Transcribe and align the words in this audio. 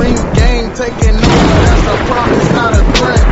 ring 0.00 0.14
gang 0.34 0.74
taking 0.74 1.16
over. 1.16 1.56
That's 1.66 1.86
a 1.86 1.96
promise, 2.10 2.52
not 2.52 2.72
a 2.74 2.82
threat. 2.96 3.22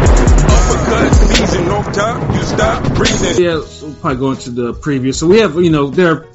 Uppercut 0.54 1.14
season, 1.14 1.64
no 1.66 1.82
time, 1.82 2.34
you 2.34 2.42
stop 2.42 2.94
breathing. 2.94 3.44
Yeah, 3.44 3.62
we'll 3.82 3.94
probably 3.94 4.16
go 4.16 4.30
into 4.32 4.50
the 4.50 4.74
preview. 4.74 5.14
So 5.14 5.26
we 5.26 5.40
have, 5.40 5.56
you 5.56 5.70
know, 5.70 5.90
there 5.90 6.12
are 6.12 6.26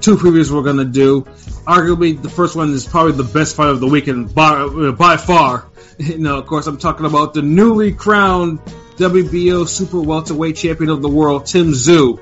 two 0.00 0.16
previews 0.16 0.50
we're 0.50 0.62
gonna 0.62 0.84
do. 0.84 1.22
Arguably, 1.66 2.20
the 2.20 2.30
first 2.30 2.56
one 2.56 2.70
is 2.72 2.86
probably 2.86 3.12
the 3.12 3.24
best 3.24 3.56
fight 3.56 3.68
of 3.68 3.80
the 3.80 3.86
weekend 3.86 4.34
by 4.34 4.52
uh, 4.52 4.92
by 4.92 5.16
far. 5.16 5.66
You 5.98 6.18
know, 6.18 6.38
of 6.38 6.46
course, 6.46 6.68
I'm 6.68 6.78
talking 6.78 7.06
about 7.06 7.34
the 7.34 7.42
newly 7.42 7.92
crowned 7.92 8.60
WBO 8.98 9.66
Super 9.66 10.00
Welterweight 10.00 10.54
Champion 10.54 10.90
of 10.90 11.02
the 11.02 11.08
World, 11.08 11.46
Tim 11.46 11.72
Tszyu, 11.72 12.20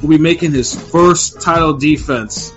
will 0.00 0.08
be 0.08 0.16
making 0.16 0.52
his 0.52 0.74
first 0.74 1.42
title 1.42 1.74
defense. 1.74 2.54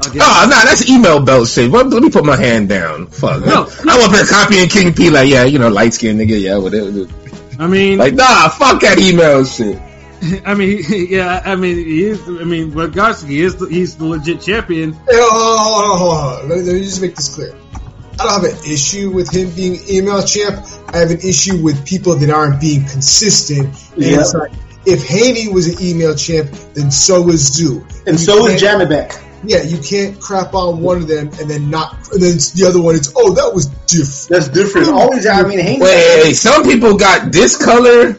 Against 0.00 0.16
Oh, 0.16 0.20
ah, 0.22 0.46
nah, 0.48 0.64
that's 0.64 0.88
email 0.90 1.24
belt 1.24 1.48
shit. 1.48 1.70
Let, 1.70 1.86
let 1.88 2.02
me 2.02 2.10
put 2.10 2.24
my 2.24 2.36
hand 2.36 2.68
down. 2.68 3.06
Fuck. 3.06 3.44
No, 3.44 3.66
I 3.88 3.98
want 3.98 4.12
to 4.14 4.22
be 4.22 4.28
copying 4.28 4.68
King 4.68 4.92
P 4.92 5.10
like, 5.10 5.28
yeah, 5.28 5.44
you 5.44 5.58
know, 5.58 5.68
light 5.68 5.94
skinned 5.94 6.20
nigga, 6.20 6.40
yeah, 6.40 6.58
whatever. 6.58 7.06
I 7.58 7.66
mean, 7.68 7.98
Like, 7.98 8.14
nah, 8.14 8.48
fuck 8.48 8.80
that 8.82 8.98
email 8.98 9.44
shit. 9.44 9.78
I 10.46 10.54
mean, 10.54 10.82
yeah, 11.08 11.42
I 11.44 11.54
mean, 11.56 11.76
he 11.76 12.04
is. 12.04 12.20
I 12.28 12.44
mean, 12.44 12.72
regardless, 12.72 13.22
he 13.22 13.40
is. 13.40 13.56
The, 13.56 13.66
he's 13.66 13.96
the 13.96 14.06
legit 14.06 14.40
champion. 14.40 14.92
Hey, 14.92 14.98
hold 15.12 15.32
on, 15.32 15.58
hold 15.58 15.84
on, 15.92 15.98
hold 15.98 16.14
on. 16.42 16.48
Let, 16.48 16.58
me, 16.58 16.64
let 16.64 16.74
me 16.74 16.80
just 16.80 17.00
make 17.00 17.14
this 17.16 17.34
clear. 17.34 17.54
I 18.18 18.24
don't 18.24 18.42
have 18.42 18.44
an 18.44 18.70
issue 18.72 19.10
with 19.10 19.30
him 19.34 19.50
being 19.54 19.76
email 19.90 20.22
champ. 20.22 20.64
I 20.88 20.98
have 20.98 21.10
an 21.10 21.18
issue 21.20 21.62
with 21.62 21.84
people 21.86 22.14
that 22.16 22.30
aren't 22.30 22.60
being 22.60 22.82
consistent. 22.86 23.66
And 23.94 24.02
Yeah. 24.02 24.20
it's 24.20 24.32
like, 24.34 24.52
if 24.86 25.06
Haney 25.06 25.48
was 25.48 25.66
an 25.66 25.84
email 25.84 26.14
champ, 26.14 26.50
then 26.74 26.90
so 26.90 27.22
was 27.22 27.50
Tszyu. 27.50 27.82
And 28.06 28.12
You 28.14 28.18
so 28.18 28.46
is 28.46 28.60
can't- 28.62 28.82
Janibek. 28.88 29.23
Yeah, 29.46 29.62
you 29.62 29.78
can't 29.78 30.20
crap 30.20 30.54
on 30.54 30.80
one 30.80 30.98
of 30.98 31.08
them 31.08 31.28
and 31.40 31.50
then 31.50 31.70
not, 31.70 31.94
and 32.12 32.22
then 32.22 32.36
the 32.36 32.66
other 32.68 32.80
one 32.80 32.94
It's 32.96 33.12
oh, 33.16 33.34
that 33.34 33.54
was 33.54 33.66
different. 33.66 34.28
That's 34.28 34.48
different. 34.48 34.88
Always, 34.88 35.26
I 35.26 35.42
mean, 35.42 35.58
Haney. 35.58 35.80
Wait, 35.80 36.34
some 36.34 36.64
people 36.64 36.96
got 36.96 37.32
this 37.32 37.62
color, 37.62 38.18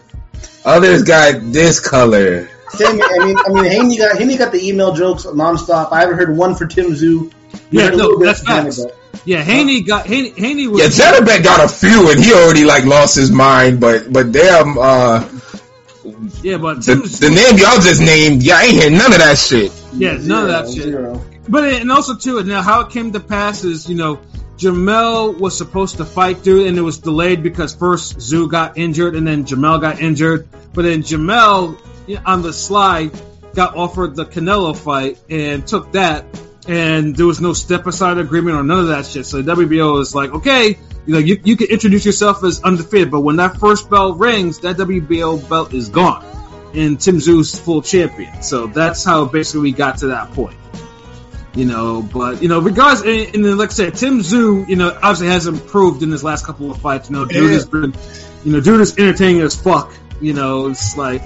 others 0.64 1.04
got 1.04 1.52
this 1.52 1.80
color. 1.80 2.50
Same, 2.70 3.02
I 3.02 3.26
mean, 3.26 3.38
I 3.38 3.50
mean, 3.50 3.66
Haney 3.66 3.98
got 3.98 4.18
Haney 4.18 4.38
got 4.38 4.52
the 4.52 4.68
email 4.68 4.94
jokes 4.94 5.26
nonstop. 5.26 5.92
I 5.92 6.02
haven't 6.02 6.18
heard 6.18 6.36
one 6.36 6.56
for 6.56 6.66
Tim 6.66 6.92
Tszyu. 6.92 7.32
We 7.72 7.78
Yeah, 7.78 7.90
no, 7.90 8.18
that's 8.18 8.42
from 8.42 8.66
facts. 8.66 8.86
Yeah, 9.26 9.42
Haney 9.42 9.82
got 9.82 10.06
Haney. 10.06 10.32
Haney 10.32 10.68
was. 10.68 11.00
Yeah, 11.00 11.12
Janibek 11.12 11.44
got 11.44 11.64
a 11.64 11.68
few, 11.68 12.12
and 12.12 12.24
he 12.24 12.34
already 12.34 12.66
like 12.66 12.86
lost 12.86 13.16
his 13.16 13.32
mind. 13.32 13.80
But 13.80 14.12
but 14.12 14.32
damn, 14.32 14.78
uh, 14.78 15.28
yeah, 16.42 16.58
but 16.58 16.86
the, 16.86 16.96
the 16.96 17.30
name 17.30 17.58
y'all 17.58 17.80
just 17.82 18.02
named, 18.02 18.44
y'all 18.44 18.60
ain't 18.60 18.74
hear 18.74 18.90
none 18.90 19.14
of 19.14 19.20
that 19.20 19.38
shit. 19.38 19.72
yeah, 19.94 20.18
none 20.22 20.44
of 20.44 20.50
that 20.50 20.68
shit. 20.68 20.84
zero. 20.84 21.24
But 21.48 21.66
and 21.66 21.92
also 21.92 22.16
too, 22.16 22.44
now 22.44 22.62
how 22.62 22.82
it 22.82 22.92
came 22.92 23.12
to 23.14 23.20
pass 23.20 23.64
is 23.64 23.90
you 23.90 23.96
know 23.96 24.20
Jermell 24.58 25.38
was 25.38 25.58
supposed 25.58 25.98
to 25.98 26.06
fight 26.06 26.44
dude, 26.44 26.68
and 26.68 26.78
it 26.78 26.82
was 26.82 27.00
delayed 27.00 27.44
because 27.44 27.76
first 27.76 28.18
Tszyu 28.18 28.50
got 28.50 28.78
injured, 28.78 29.16
and 29.16 29.28
then 29.28 29.46
Jermell 29.46 29.82
got 29.82 30.00
injured. 30.00 30.48
But 30.74 30.84
then 30.84 31.04
Jermell 31.04 31.80
on 32.26 32.42
the 32.42 32.54
slide 32.54 33.12
got 33.54 33.76
offered 33.76 34.16
the 34.16 34.26
Canelo 34.26 34.76
fight 34.76 35.18
and 35.30 35.66
took 35.66 35.94
that, 35.94 36.26
and 36.68 37.16
there 37.16 37.26
was 37.26 37.42
no 37.42 37.54
step 37.54 37.86
aside 37.88 38.18
agreement 38.18 38.58
or 38.58 38.64
none 38.64 38.80
of 38.80 38.88
that 38.88 39.06
shit. 39.06 39.26
So 39.26 39.42
the 39.42 39.52
WBO 39.54 40.02
is 40.02 40.16
like, 40.16 40.32
okay, 40.32 40.78
you 41.06 41.14
know, 41.14 41.20
you, 41.20 41.40
you 41.44 41.56
can 41.56 41.68
introduce 41.68 42.06
yourself 42.06 42.44
as 42.44 42.64
undefeated, 42.64 43.12
but 43.12 43.22
when 43.22 43.36
that 43.38 43.58
first 43.58 43.90
bell 43.90 44.14
rings, 44.14 44.60
that 44.60 44.78
WBO 44.78 45.48
belt 45.48 45.74
is 45.74 45.90
gone, 45.90 46.26
and 46.74 47.00
Tim 47.00 47.18
Tszyu's 47.18 47.60
full 47.60 47.82
champion. 47.82 48.42
So 48.42 48.68
that's 48.68 49.04
how 49.04 49.26
basically 49.26 49.62
we 49.62 49.72
got 49.74 50.00
to 50.00 50.08
that 50.08 50.34
point 50.34 50.58
you 51.56 51.66
know. 51.66 52.02
But 52.02 52.42
you 52.42 52.50
know, 52.50 52.60
regardless, 52.60 53.02
and, 53.02 53.36
and 53.36 53.46
then, 53.46 53.58
like 53.58 53.70
I 53.70 53.74
said, 53.74 53.96
Tim 53.96 54.20
Tszyu, 54.20 54.68
you 54.68 54.76
know, 54.76 54.90
obviously 54.90 55.28
has 55.28 55.48
improved 55.48 56.04
in 56.04 56.12
his 56.12 56.24
last 56.24 56.46
couple 56.46 56.70
of 56.72 56.82
fights. 56.82 57.10
You 57.10 57.16
know, 57.16 57.26
dude 57.26 57.44
Yeah. 57.44 57.50
has 57.52 57.66
been, 57.66 57.94
you 58.44 58.52
know, 58.52 58.60
dude 58.62 58.82
is 58.82 58.98
entertaining 58.98 59.42
as 59.42 59.56
fuck. 59.56 59.94
You 60.22 60.34
know, 60.34 60.68
it's 60.68 60.98
like, 60.98 61.22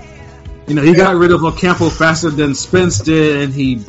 you 0.68 0.76
know, 0.76 0.82
he 0.84 0.94
got 0.94 1.16
rid 1.16 1.32
of 1.32 1.44
Ocampo 1.44 1.90
faster 1.90 2.30
than 2.30 2.54
Spence 2.56 3.00
did, 3.00 3.42
and 3.42 3.54
he, 3.54 3.84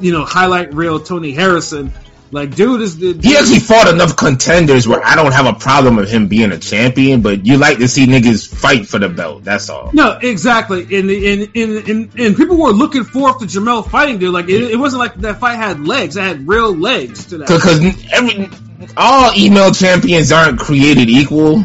you 0.00 0.12
know, 0.12 0.24
highlight 0.24 0.74
real 0.74 1.00
Tony 1.00 1.32
Harrison. 1.32 1.92
Like, 2.32 2.56
dude 2.56 2.80
is 2.80 2.98
the 2.98 3.18
He 3.22 3.36
actually 3.36 3.60
fought 3.60 3.86
enough 3.92 4.16
contenders 4.16 4.88
where 4.88 5.04
I 5.04 5.14
don't 5.14 5.32
have 5.32 5.46
a 5.46 5.52
problem 5.52 5.94
with 5.96 6.10
him 6.10 6.26
being 6.26 6.50
a 6.50 6.58
champion, 6.58 7.20
but 7.20 7.46
you 7.46 7.56
like 7.56 7.78
to 7.78 7.86
see 7.86 8.06
niggas 8.06 8.52
fight 8.52 8.86
for 8.88 8.98
the 8.98 9.08
belt. 9.08 9.44
That's 9.44 9.70
all. 9.70 9.90
No, 9.92 10.18
exactly. 10.20 10.82
And 10.82 11.08
and, 11.08 11.50
and 11.54 11.88
and 11.88 12.18
and 12.18 12.36
people 12.36 12.56
were 12.56 12.72
looking 12.72 13.04
forward 13.04 13.38
to 13.40 13.46
Jermell 13.46 13.88
fighting, 13.88 14.18
dude. 14.18 14.34
Like 14.34 14.48
it, 14.48 14.72
it 14.72 14.76
wasn't 14.76 15.00
like 15.00 15.14
that 15.20 15.38
fight 15.38 15.54
had 15.54 15.86
legs; 15.86 16.16
it 16.16 16.22
had 16.22 16.48
real 16.48 16.74
legs 16.74 17.26
to 17.26 17.38
that. 17.38 17.48
Because 17.48 17.80
every 18.12 18.48
all 18.96 19.32
email 19.38 19.70
champions 19.72 20.32
aren't 20.32 20.58
created 20.58 21.08
equal, 21.08 21.62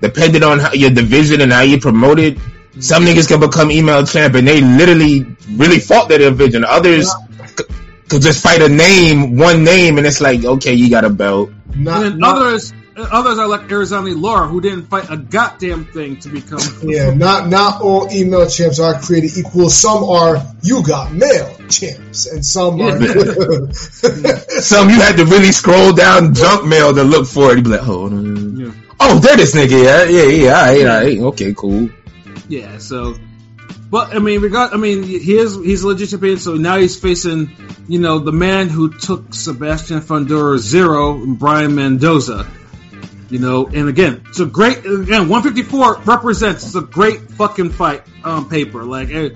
depending 0.00 0.42
on 0.42 0.58
how, 0.58 0.72
your 0.72 0.90
division 0.90 1.40
and 1.40 1.52
how 1.52 1.62
you 1.62 1.78
promote 1.78 2.18
it. 2.18 2.36
Some 2.80 3.04
niggas 3.04 3.28
can 3.28 3.40
become 3.40 3.70
email 3.70 4.04
champ, 4.04 4.34
and 4.34 4.46
they 4.46 4.60
literally 4.60 5.24
really 5.52 5.78
fought 5.78 6.08
their 6.08 6.18
division. 6.18 6.64
Others 6.64 7.10
c- 7.10 7.16
could 8.10 8.22
just 8.22 8.42
fight 8.42 8.60
a 8.60 8.68
name, 8.68 9.36
one 9.36 9.64
name, 9.64 9.96
and 9.96 10.06
it's 10.06 10.20
like, 10.20 10.44
okay, 10.44 10.74
you 10.74 10.90
got 10.90 11.04
a 11.04 11.10
belt. 11.10 11.50
Not, 11.74 12.02
and 12.02 12.12
then 12.12 12.18
not- 12.18 12.36
others, 12.36 12.72
others 12.96 13.38
are 13.38 13.46
like 13.46 13.68
Erislandy 13.68 14.20
Lara, 14.20 14.48
who 14.48 14.60
didn't 14.60 14.86
fight 14.86 15.08
a 15.08 15.16
goddamn 15.16 15.86
thing 15.86 16.18
to 16.20 16.28
become. 16.28 16.60
Yeah, 16.82 17.14
not 17.14 17.48
not 17.48 17.82
all 17.82 18.10
email 18.12 18.48
champs 18.48 18.80
are 18.80 19.00
created 19.00 19.38
equal. 19.38 19.70
Some 19.70 20.02
are 20.04 20.42
you 20.62 20.82
got 20.82 21.12
mail 21.12 21.56
champs, 21.68 22.26
and 22.26 22.44
some 22.44 22.80
are. 22.80 22.98
Some 24.60 24.90
you 24.90 25.00
had 25.00 25.16
to 25.16 25.24
really 25.24 25.52
scroll 25.52 25.92
down 25.92 26.34
junk 26.34 26.66
mail 26.66 26.92
to 26.94 27.02
look 27.04 27.26
for 27.26 27.52
it. 27.52 27.56
You'd 27.56 27.64
be 27.64 27.70
like, 27.70 27.80
hold 27.80 28.12
on. 28.12 28.56
Yeah. 28.56 28.72
Oh, 28.98 29.18
there 29.18 29.36
this 29.36 29.54
nigga. 29.54 29.82
Yeah, 29.82 30.04
yeah, 30.04 30.24
yeah. 30.24 30.54
All 30.54 30.66
right, 30.66 30.80
all 30.80 31.00
right. 31.00 31.18
Okay, 31.32 31.54
cool. 31.56 31.88
Yeah, 32.48 32.78
so, 32.78 33.14
but 33.90 34.14
I 34.14 34.20
mean, 34.20 34.40
regard, 34.40 34.72
I 34.72 34.76
mean, 34.76 35.02
he 35.02 35.36
is 35.36 35.56
he's 35.56 35.82
a 35.82 35.88
legit 35.88 36.10
champion. 36.10 36.38
So 36.38 36.54
now 36.54 36.78
he's 36.78 36.98
facing, 36.98 37.56
you 37.88 37.98
know, 37.98 38.20
the 38.20 38.32
man 38.32 38.68
who 38.68 38.96
took 38.96 39.34
Sebastian 39.34 40.00
Fundora 40.00 40.58
zero, 40.58 41.26
Brian 41.26 41.74
Mendoza. 41.74 42.46
You 43.30 43.38
know, 43.38 43.66
and 43.66 43.88
again, 43.88 44.22
it's 44.28 44.40
a 44.40 44.46
great 44.46 44.78
again. 44.78 45.28
154 45.28 46.02
represents 46.02 46.64
it's 46.64 46.74
a 46.74 46.80
great 46.80 47.20
fucking 47.32 47.70
fight 47.70 48.02
on 48.24 48.48
paper. 48.48 48.84
Like, 48.84 49.10
eh, 49.10 49.30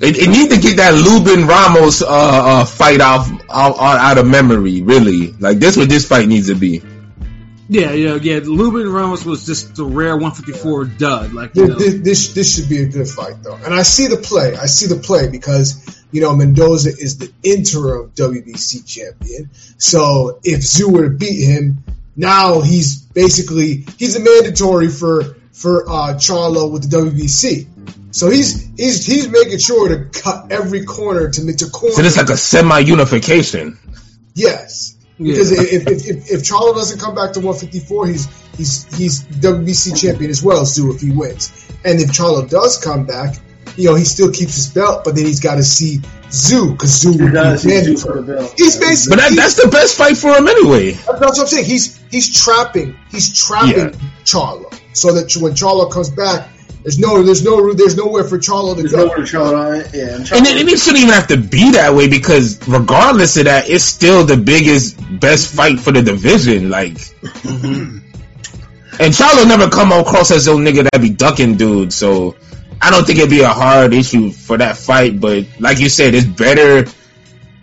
It, 0.00 0.18
it 0.18 0.28
need 0.28 0.50
to 0.50 0.58
get 0.58 0.76
that 0.76 0.94
Lubin 0.94 1.46
Ramos 1.46 2.02
uh, 2.02 2.06
uh, 2.08 2.64
fight 2.64 3.00
off 3.00 3.30
out, 3.50 3.78
out 3.78 4.18
of 4.18 4.26
memory. 4.26 4.82
Really, 4.82 5.32
like 5.32 5.58
this, 5.58 5.76
what 5.76 5.88
this 5.88 6.06
fight 6.06 6.28
needs 6.28 6.48
to 6.48 6.54
be. 6.54 6.82
Yeah, 7.68 7.92
yeah, 7.92 8.14
yeah. 8.14 8.40
Lubin 8.42 8.90
Ramos 8.90 9.24
was 9.24 9.44
just 9.44 9.76
the 9.76 9.84
rare 9.84 10.16
154 10.16 10.86
dud. 10.86 11.32
Like, 11.34 11.54
you 11.54 11.66
This, 11.66 11.94
know, 11.94 11.98
this 12.00 12.32
this 12.32 12.54
should 12.56 12.68
be 12.68 12.82
a 12.82 12.86
good 12.86 13.06
fight 13.08 13.42
though, 13.42 13.56
and 13.56 13.74
I 13.74 13.82
see 13.82 14.06
the 14.06 14.16
play. 14.16 14.56
I 14.56 14.66
see 14.66 14.86
the 14.86 14.96
play 14.96 15.28
because 15.28 16.02
you 16.10 16.22
know 16.22 16.34
Mendoza 16.34 16.88
is 16.88 17.18
the 17.18 17.30
interim 17.42 18.10
WBC 18.14 18.86
champion. 18.86 19.50
So 19.76 20.40
if 20.42 20.60
Tszyu 20.60 20.90
were 20.90 21.04
to 21.04 21.14
beat 21.14 21.44
him, 21.44 21.84
now 22.16 22.62
he's 22.62 23.02
basically 23.02 23.84
he's 23.98 24.16
a 24.16 24.20
mandatory 24.20 24.88
for 24.88 25.36
for 25.52 25.88
uh, 25.88 26.14
Charlo 26.14 26.72
with 26.72 26.90
the 26.90 26.96
WBC. 26.96 27.66
So 28.12 28.30
he's 28.30 28.66
he's 28.78 29.04
he's 29.04 29.28
making 29.28 29.58
sure 29.58 29.88
to 29.88 30.06
cut 30.06 30.50
every 30.50 30.86
corner 30.86 31.30
to 31.30 31.44
make 31.44 31.58
to 31.58 31.68
corner. 31.68 31.94
So 31.94 32.02
it's 32.02 32.16
like 32.16 32.30
a 32.30 32.36
semi 32.38 32.78
unification. 32.78 33.78
Yes. 34.34 34.94
Yeah. 35.18 35.32
Because 35.32 35.52
if, 35.52 35.86
if, 35.88 36.06
if, 36.06 36.30
if 36.30 36.40
Charlo 36.42 36.74
doesn't 36.74 37.00
come 37.00 37.14
back 37.14 37.32
to 37.32 37.40
154, 37.40 38.06
he's 38.06 38.26
he's 38.56 38.96
he's 38.96 39.24
WBC 39.24 40.00
champion 40.00 40.30
as 40.30 40.42
well, 40.42 40.62
Tszyu, 40.62 40.94
if 40.94 41.00
he 41.00 41.10
wins. 41.10 41.52
And 41.84 42.00
if 42.00 42.10
Charlo 42.10 42.48
does 42.48 42.78
come 42.82 43.04
back, 43.06 43.36
you 43.76 43.88
know, 43.90 43.94
he 43.96 44.04
still 44.04 44.30
keeps 44.30 44.54
his 44.54 44.68
belt, 44.68 45.02
but 45.04 45.14
then 45.16 45.26
he's 45.26 45.40
got 45.40 45.56
to 45.56 45.62
see 45.64 45.98
Tszyu, 46.28 46.72
because 46.72 47.02
Tszyu 47.02 47.20
would 47.20 47.32
be 47.32 47.58
see 47.58 47.68
Tszyu 47.68 48.02
for 48.02 48.14
mandatory. 48.14 48.22
the 48.22 48.32
belt. 48.34 48.54
He's 48.56 48.76
basically, 48.78 49.16
But 49.16 49.28
that, 49.28 49.36
that's 49.36 49.62
the 49.62 49.68
best 49.70 49.96
fight 49.98 50.16
for 50.16 50.30
him 50.36 50.46
anyway. 50.46 50.92
that's 50.92 51.20
what 51.20 51.38
I'm 51.40 51.46
saying. 51.46 51.64
He's 51.66 51.96
he's 52.10 52.32
trapping, 52.44 52.96
he's 53.10 53.32
trapping 53.46 53.72
Yeah. 53.94 54.08
Charlo, 54.24 54.72
so 54.92 55.12
that 55.14 55.34
when 55.40 55.52
Charlo 55.54 55.90
comes 55.90 56.10
back, 56.10 56.48
there's 56.82 56.98
no 56.98 57.22
there's 57.22 57.44
no 57.44 57.72
there's 57.74 57.96
nowhere 57.96 58.24
for 58.24 58.38
Charlo 58.38 58.74
to 58.74 58.82
There's 58.82 58.92
go. 58.92 59.04
nowhere 59.04 59.18
to 59.18 59.26
Charlotte. 59.26 59.86
Uh, 59.86 59.90
yeah, 59.92 60.14
and 60.14 60.32
And 60.32 60.46
it, 60.46 60.68
it 60.68 60.78
shouldn't 60.78 61.02
even 61.02 61.14
have 61.14 61.26
to 61.28 61.36
be 61.36 61.72
that 61.72 61.94
way 61.94 62.08
because 62.08 62.66
regardless 62.68 63.36
of 63.36 63.44
that, 63.44 63.68
it's 63.68 63.84
still 63.84 64.24
the 64.24 64.36
biggest, 64.36 64.96
best 65.20 65.52
fight 65.52 65.80
for 65.80 65.92
the 65.92 66.02
division. 66.02 66.70
Like, 66.70 66.94
mm-hmm. 66.94 67.98
and 69.00 69.12
Charlo 69.12 69.46
never 69.46 69.68
come 69.68 69.92
across 69.92 70.30
as 70.30 70.44
those 70.44 70.60
nigga 70.60 70.88
that 70.90 71.00
be 71.00 71.10
ducking 71.10 71.56
dude. 71.56 71.92
So 71.92 72.36
I 72.80 72.90
don't 72.90 73.04
think 73.04 73.18
it'd 73.18 73.30
be 73.30 73.42
a 73.42 73.48
hard 73.48 73.92
issue 73.92 74.30
for 74.30 74.56
that 74.56 74.76
fight. 74.76 75.20
But 75.20 75.46
like 75.58 75.80
you 75.80 75.88
said, 75.88 76.14
it's 76.14 76.26
better. 76.26 76.90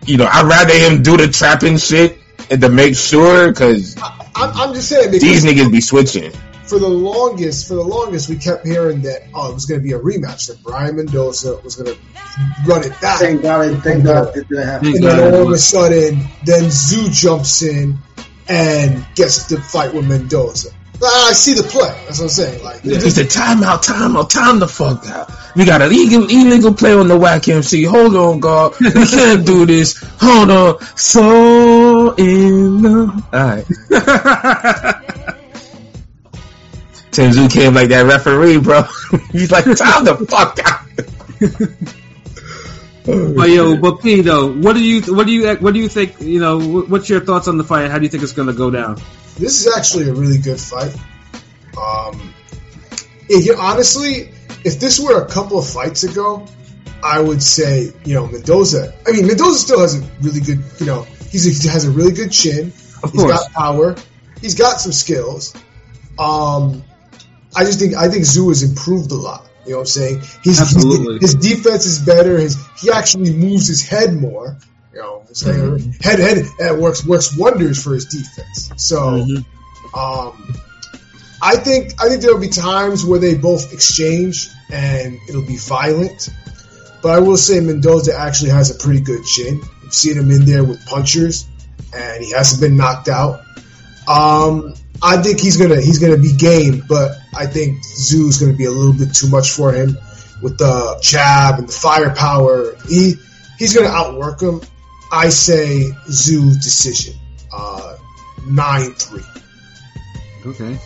You 0.06 0.18
know, 0.18 0.28
I'd 0.32 0.46
rather 0.46 0.74
him 0.74 1.02
do 1.02 1.18
the 1.18 1.30
trapping 1.30 1.78
shit 1.78 2.20
and 2.52 2.62
to 2.62 2.70
make 2.70 2.96
sure 2.96 3.50
because 3.50 3.98
I'm, 4.36 4.52
I'm 4.54 4.74
just 4.74 4.90
saying 4.90 5.12
because 5.12 5.22
these 5.22 5.46
niggas 5.46 5.72
be 5.72 5.82
switching. 5.82 6.32
For 6.68 6.80
the 6.80 6.88
longest, 6.90 7.68
for 7.68 7.76
the 7.76 7.84
longest, 7.84 8.28
we 8.30 8.38
kept 8.38 8.66
hearing 8.66 9.02
that 9.04 9.20
oh, 9.34 9.52
it 9.52 9.54
was 9.54 9.66
going 9.66 9.80
to 9.80 9.84
be 9.84 9.94
a 9.94 10.00
rematch. 10.00 10.48
That 10.48 10.64
Brian 10.64 10.96
Mendoza 10.96 11.60
was 11.64 11.76
going 11.76 11.94
to 11.94 12.00
run 12.68 12.84
it 12.84 13.00
back, 13.02 13.20
thank 13.20 13.42
God, 13.44 13.68
it- 13.68 13.82
thank 13.82 14.04
God 14.04 14.36
it 14.36 14.48
didn't 14.50 14.68
happen. 14.68 14.88
And 14.88 15.04
then 15.04 15.34
all 15.34 15.44
of 15.44 15.52
a 15.52 15.58
sudden, 15.58 16.20
then 16.44 16.64
Tszyu 16.66 17.12
jumps 17.12 17.62
in, 17.62 17.98
and 18.48 19.06
gets 19.16 19.46
the 19.48 19.62
fight 19.62 19.94
with 19.94 20.08
Mendoza. 20.08 20.70
I 21.04 21.34
see 21.34 21.54
the 21.54 21.64
play. 21.64 21.90
That's 22.06 22.20
what 22.20 22.26
I'm 22.26 22.30
saying. 22.30 22.64
Like, 22.64 22.80
Yeah. 22.84 23.00
He 23.00 23.10
said, 23.10 23.30
time 23.30 23.62
out, 23.64 23.84
time 23.84 24.16
out, 24.16 24.30
time 24.30 24.60
the 24.60 24.68
fuck 24.68 25.06
out. 25.08 25.30
We 25.56 25.66
got 25.66 25.82
an 25.82 25.92
illegal, 25.92 26.24
illegal 26.24 26.74
play 26.74 26.94
on 26.94 27.08
the 27.10 27.18
whack 27.18 27.48
MC. 27.48 27.84
Hold 27.84 28.16
on, 28.16 28.40
God. 28.40 28.74
We 28.80 28.92
can't 29.06 29.46
do 29.46 29.66
this. 29.66 29.98
Hold 30.20 30.52
on. 30.52 30.80
So 30.96 32.16
in 32.16 32.82
love. 32.82 33.24
Alright. 37.20 37.36
Tenzu 37.36 37.52
came 37.52 37.74
like 37.74 37.90
that 37.90 38.06
referee, 38.06 38.60
bro. 38.60 38.84
He's 39.32 39.52
like, 39.52 39.66
time 39.66 40.06
the 40.06 40.26
fuck 40.30 40.60
out. 40.60 40.82
But 43.06 43.50
yo, 43.52 43.78
but 43.78 44.02
P 44.02 44.22
though, 44.22 44.52
what 44.52 44.74
do 44.74 44.84
you 44.84 45.14
what 45.14 45.28
do 45.28 45.32
you 45.32 45.56
what 45.58 45.76
do 45.76 45.80
you 45.80 45.88
think? 45.88 46.20
You 46.22 46.40
know, 46.40 46.60
what's 46.60 47.08
your 47.08 47.20
thoughts 47.20 47.48
on 47.48 47.60
the 47.60 47.64
fight? 47.64 47.92
How 47.92 48.00
do 48.00 48.04
you 48.04 48.10
think 48.10 48.24
it's 48.24 48.32
going 48.32 48.48
to 48.48 48.54
go 48.54 48.72
down? 48.72 48.98
this 49.38 49.66
is 49.66 49.76
actually 49.76 50.10
a 50.10 50.14
really 50.14 50.38
good 50.38 50.60
fight. 50.60 50.96
Um, 51.78 52.34
if 53.30 53.46
you, 53.46 53.56
honestly, 53.58 54.32
if 54.64 54.80
this 54.80 55.00
were 55.00 55.22
a 55.22 55.28
couple 55.30 55.60
of 55.60 55.68
fights 55.68 56.04
ago, 56.04 56.48
I 57.04 57.20
would 57.20 57.44
say 57.44 57.92
you 58.06 58.16
know 58.16 58.28
Mendoza. 58.28 58.96
I 59.06 59.12
mean, 59.12 59.28
Mendoza 59.28 59.60
still 59.60 59.82
has 59.82 60.02
a 60.02 60.02
really 60.22 60.40
good. 60.40 60.64
You 60.80 60.86
know, 60.86 61.04
he's 61.30 61.46
a, 61.46 61.62
he 61.62 61.68
has 61.72 61.86
a 61.86 61.92
really 61.92 62.14
good 62.14 62.32
chin. 62.32 62.68
Of 63.04 63.12
He's 63.12 63.22
course. 63.22 63.32
got 63.32 63.52
power. 63.52 63.96
He's 64.42 64.56
got 64.56 64.80
some 64.80 64.94
skills. 64.94 65.54
Um, 66.18 66.84
I 67.56 67.64
just 67.64 67.80
think 67.80 67.96
I 67.96 68.10
think 68.10 68.26
Tszyu 68.26 68.50
has 68.50 68.64
improved 68.64 69.12
a 69.12 69.16
lot. 69.16 69.48
You 69.66 69.72
know 69.72 69.78
what 69.78 69.82
I'm 69.82 69.88
saying? 69.88 70.22
He's, 70.44 70.62
Absolutely. 70.62 71.18
his 71.20 71.34
defense 71.34 71.86
is 71.86 72.06
better. 72.06 72.38
His 72.38 72.58
he 72.80 72.92
actually 72.92 73.34
moves 73.34 73.68
his 73.68 73.88
head 73.88 74.14
more. 74.14 74.58
You 74.94 75.00
know, 75.00 75.24
it's 75.30 75.46
like 75.46 76.02
head 76.02 76.20
head 76.20 76.46
uh, 76.62 76.76
works 76.76 77.06
works 77.06 77.36
wonders 77.36 77.84
for 77.84 77.94
his 77.94 78.06
defense. 78.06 78.72
So, 78.78 79.26
um, 79.98 80.56
I 81.42 81.56
think 81.58 81.94
I 82.02 82.10
think 82.10 82.22
there'll 82.22 82.40
be 82.40 82.50
times 82.50 83.04
where 83.04 83.20
they 83.20 83.36
both 83.36 83.74
exchange 83.74 84.50
and 84.72 85.18
it'll 85.28 85.46
be 85.46 85.58
violent. 85.58 86.30
But 87.02 87.12
I 87.12 87.20
will 87.20 87.38
say 87.38 87.60
Mendoza 87.60 88.18
actually 88.18 88.52
has 88.52 88.72
a 88.72 88.84
pretty 88.84 89.02
good 89.02 89.24
chin. 89.26 89.62
You've 89.84 89.94
seen 89.94 90.18
him 90.18 90.32
in 90.32 90.46
there 90.46 90.64
with 90.64 90.86
punchers, 90.86 91.48
and 91.94 92.24
he 92.24 92.32
hasn't 92.32 92.62
been 92.62 92.78
knocked 92.78 93.08
out. 93.08 93.42
Um, 94.08 94.76
I 95.02 95.22
think 95.22 95.40
he's 95.40 95.58
gonna 95.58 95.80
he's 95.82 96.00
gonna 96.00 96.18
be 96.18 96.36
game, 96.36 96.84
but 96.88 97.12
I 97.36 97.46
think 97.46 97.80
Tszyu's 97.84 98.40
gonna 98.40 98.54
be 98.54 98.66
a 98.66 98.72
little 98.72 98.94
bit 98.94 99.14
too 99.14 99.30
much 99.30 99.52
for 99.52 99.72
him 99.72 99.98
with 100.42 100.58
the 100.58 101.00
jab 101.02 101.60
and 101.60 101.68
the 101.68 101.74
firepower. 101.74 102.76
He 102.88 103.16
he's 103.58 103.76
gonna 103.76 103.90
outwork 103.90 104.42
him. 104.42 104.62
I 105.12 105.30
say 105.30 105.92
Tszyu 106.08 106.62
decision, 106.62 107.16
uh, 107.54 107.98
nine 108.48 108.92
three. 108.94 109.24
Okay, 110.46 110.80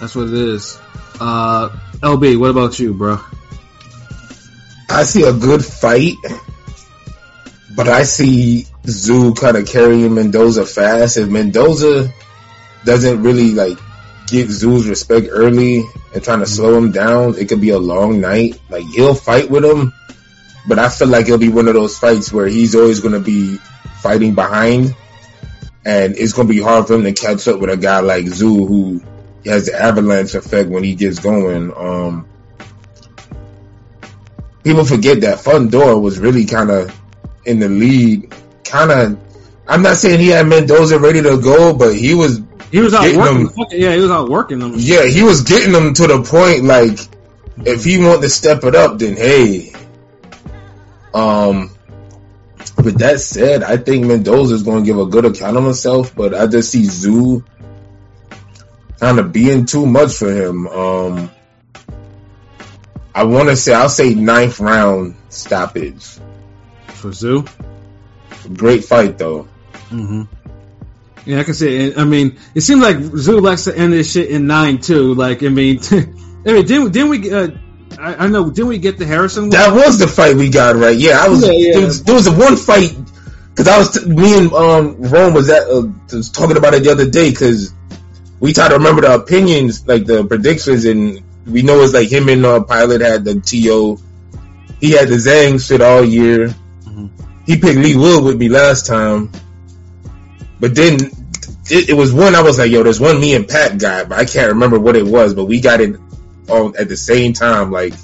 that's 0.00 0.14
what 0.14 0.28
it 0.28 0.34
is. 0.34 0.78
Uh, 1.20 1.70
LB, 2.00 2.38
what 2.38 2.50
about 2.50 2.78
you, 2.78 2.94
bro? 2.94 3.18
I 4.90 5.04
see 5.04 5.24
a 5.24 5.32
good 5.32 5.64
fight, 5.64 6.16
but 7.76 7.88
I 7.88 8.04
see 8.04 8.66
Tszyu 8.84 9.36
kind 9.36 9.56
of 9.56 9.66
carrying 9.66 10.14
Mendoza 10.14 10.64
fast. 10.64 11.16
If 11.16 11.28
Mendoza 11.28 12.12
doesn't 12.84 13.22
really 13.22 13.52
like 13.52 13.78
give 14.26 14.48
Tszyu's 14.48 14.88
respect 14.88 15.28
early 15.30 15.84
and 16.14 16.22
trying 16.22 16.40
to 16.40 16.46
slow 16.46 16.76
him 16.76 16.92
down, 16.92 17.36
it 17.38 17.48
could 17.48 17.60
be 17.60 17.70
a 17.70 17.78
long 17.78 18.20
night. 18.20 18.60
Like 18.68 18.84
he'll 18.84 19.14
fight 19.14 19.50
with 19.50 19.64
him, 19.64 19.92
but 20.66 20.78
I 20.78 20.88
feel 20.88 21.08
like 21.08 21.26
it'll 21.26 21.38
be 21.38 21.48
one 21.48 21.68
of 21.68 21.74
those 21.74 21.98
fights 21.98 22.32
where 22.32 22.46
he's 22.46 22.74
always 22.74 23.00
going 23.00 23.14
to 23.14 23.20
be 23.20 23.56
fighting 24.00 24.34
behind, 24.34 24.94
and 25.84 26.16
it's 26.16 26.32
going 26.32 26.48
to 26.48 26.54
be 26.54 26.60
hard 26.60 26.86
for 26.86 26.94
him 26.94 27.04
to 27.04 27.12
catch 27.12 27.48
up 27.48 27.60
with 27.60 27.70
a 27.70 27.76
guy 27.76 28.00
like 28.00 28.26
Tszyu 28.26 28.66
who 28.68 29.02
has 29.44 29.66
the 29.66 29.80
avalanche 29.80 30.34
effect 30.34 30.68
when 30.68 30.84
he 30.84 30.94
gets 30.94 31.18
going. 31.18 31.72
Um, 31.74 32.28
people 34.62 34.84
forget 34.84 35.22
that 35.22 35.38
Fundora 35.38 36.00
was 36.00 36.18
really 36.18 36.44
kind 36.44 36.70
of 36.70 36.94
in 37.44 37.58
the 37.58 37.68
lead. 37.68 38.34
Kind 38.64 38.90
of, 38.90 39.18
I'm 39.66 39.82
not 39.82 39.96
saying 39.96 40.20
he 40.20 40.28
had 40.28 40.46
Mendoza 40.46 40.98
ready 40.98 41.22
to 41.22 41.40
go, 41.40 41.72
but 41.72 41.94
he 41.94 42.14
was, 42.14 42.40
He 42.70 42.80
was 42.80 42.92
out 42.94 43.02
working. 43.16 43.46
them- 43.46 43.54
yeah, 43.70 43.94
he 43.94 44.00
was 44.00 44.10
out 44.10 44.28
working 44.28 44.58
them. 44.58 44.72
yeah, 44.76 45.04
he 45.06 45.22
was 45.22 45.42
getting 45.42 45.72
them 45.72 45.94
to 45.94 46.06
the 46.06 46.22
point. 46.22 46.64
Like, 46.64 46.98
if 47.66 47.84
he 47.84 47.98
wanted 47.98 48.22
to 48.22 48.28
step 48.28 48.64
it 48.64 48.74
up, 48.74 48.98
then 48.98 49.16
hey. 49.16 49.72
Um, 51.14 51.70
with 52.76 52.98
that 52.98 53.20
said, 53.20 53.62
I 53.62 53.76
think 53.78 54.06
Mendoza 54.06 54.54
is 54.54 54.62
going 54.62 54.84
to 54.84 54.86
give 54.86 54.98
a 54.98 55.06
good 55.06 55.24
account 55.24 55.56
of 55.56 55.64
himself, 55.64 56.14
but 56.14 56.34
I 56.34 56.46
just 56.46 56.70
see 56.70 56.82
Tszyu 56.82 57.42
kind 59.00 59.18
of 59.18 59.32
being 59.32 59.64
too 59.64 59.86
much 59.86 60.14
for 60.14 60.30
him. 60.30 60.66
Um, 60.68 61.30
I 63.14 63.24
want 63.24 63.48
to 63.48 63.56
say 63.56 63.72
I'll 63.74 63.88
say 63.88 64.14
ninth 64.14 64.60
round 64.60 65.16
stoppage. 65.30 66.04
for 66.88 67.10
Tszyu. 67.10 67.48
Great 68.54 68.84
fight 68.84 69.18
though. 69.18 69.48
hmm 69.88 70.22
Yeah, 71.28 71.40
I 71.40 71.44
can 71.44 71.52
see 71.52 71.88
it. 71.88 71.98
I 71.98 72.04
mean, 72.04 72.38
it 72.54 72.62
seems 72.62 72.80
like 72.80 72.96
Tszyu 72.96 73.42
likes 73.42 73.64
to 73.64 73.76
end 73.76 73.92
this 73.92 74.10
shit 74.10 74.30
in 74.30 74.46
nine 74.46 74.78
too. 74.78 75.12
Like, 75.12 75.42
I 75.42 75.48
mean, 75.50 75.78
I 75.90 76.52
mean, 76.52 76.64
didn't 76.64 76.92
didn't 76.92 77.10
we? 77.10 77.30
Uh, 77.30 77.48
I, 77.98 78.24
I 78.24 78.28
know, 78.28 78.48
didn't 78.48 78.68
we 78.68 78.78
get 78.78 78.96
the 78.96 79.04
Harrison? 79.04 79.44
one? 79.44 79.50
That 79.50 79.74
was 79.74 79.98
the 79.98 80.06
fight 80.08 80.36
we 80.36 80.48
got 80.48 80.76
right. 80.76 80.96
Yeah, 80.96 81.18
I 81.22 81.28
was. 81.28 81.44
Yeah, 81.46 81.52
yeah. 81.52 81.72
There, 81.74 81.84
was 81.84 82.02
there 82.02 82.14
was 82.14 82.26
a 82.28 82.32
one 82.32 82.56
fight 82.56 82.96
because 83.50 83.68
I 83.68 83.76
was 83.78 83.90
t- 83.92 84.08
me 84.08 84.38
and 84.38 84.50
um 84.54 85.02
Rome 85.02 85.34
was 85.34 85.50
at 85.50 85.68
uh, 85.68 85.82
was 86.10 86.30
talking 86.30 86.56
about 86.56 86.72
it 86.72 86.82
the 86.84 86.92
other 86.92 87.10
day 87.10 87.28
because 87.28 87.74
we 88.40 88.54
tried 88.54 88.68
to 88.68 88.76
remember 88.76 89.02
the 89.02 89.14
opinions 89.14 89.86
like 89.86 90.06
the 90.06 90.24
predictions 90.24 90.86
and 90.86 91.22
we 91.46 91.60
know 91.60 91.82
it's 91.82 91.92
like 91.92 92.10
him 92.10 92.30
and 92.30 92.46
uh, 92.46 92.62
Pilot 92.62 93.02
had 93.02 93.24
the 93.26 93.38
To. 93.38 93.98
He 94.80 94.92
had 94.92 95.08
the 95.08 95.16
Zang 95.16 95.60
shit 95.60 95.82
all 95.82 96.02
year. 96.04 96.54
Mhm. 96.84 97.10
He 97.44 97.58
picked 97.58 97.78
Leigh 97.80 97.96
Wood 97.96 98.24
with 98.24 98.38
me 98.38 98.48
last 98.48 98.86
time, 98.86 99.30
but 100.60 100.74
then 100.74 101.10
it, 101.70 101.90
it 101.90 101.94
was 101.94 102.12
one 102.12 102.34
I 102.34 102.42
was 102.42 102.58
like, 102.58 102.70
yo, 102.70 102.82
there's 102.82 103.00
one 103.00 103.20
me 103.20 103.34
and 103.34 103.46
Pat 103.46 103.78
got, 103.78 104.08
but 104.08 104.18
I 104.18 104.24
can't 104.24 104.52
remember 104.52 104.78
what 104.78 104.96
it 104.96 105.06
was. 105.06 105.34
But 105.34 105.46
we 105.46 105.60
got 105.60 105.80
it 105.80 105.96
all 106.48 106.76
at 106.78 106.88
the 106.88 106.96
same 106.96 107.32
time. 107.32 107.70
Like 107.70 107.94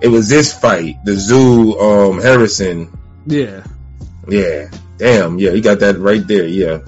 it 0.00 0.08
was 0.08 0.28
this 0.28 0.56
fight, 0.58 0.96
the 1.04 1.12
Tszyu 1.12 1.80
um 1.80 2.20
Harrison. 2.20 2.96
Yeah, 3.26 3.64
Yeah. 4.26 4.70
Damn, 4.98 5.38
yeah, 5.38 5.52
he 5.52 5.60
got 5.60 5.78
that 5.78 5.96
right 5.98 6.26
there, 6.26 6.46
yeah. 6.46 6.78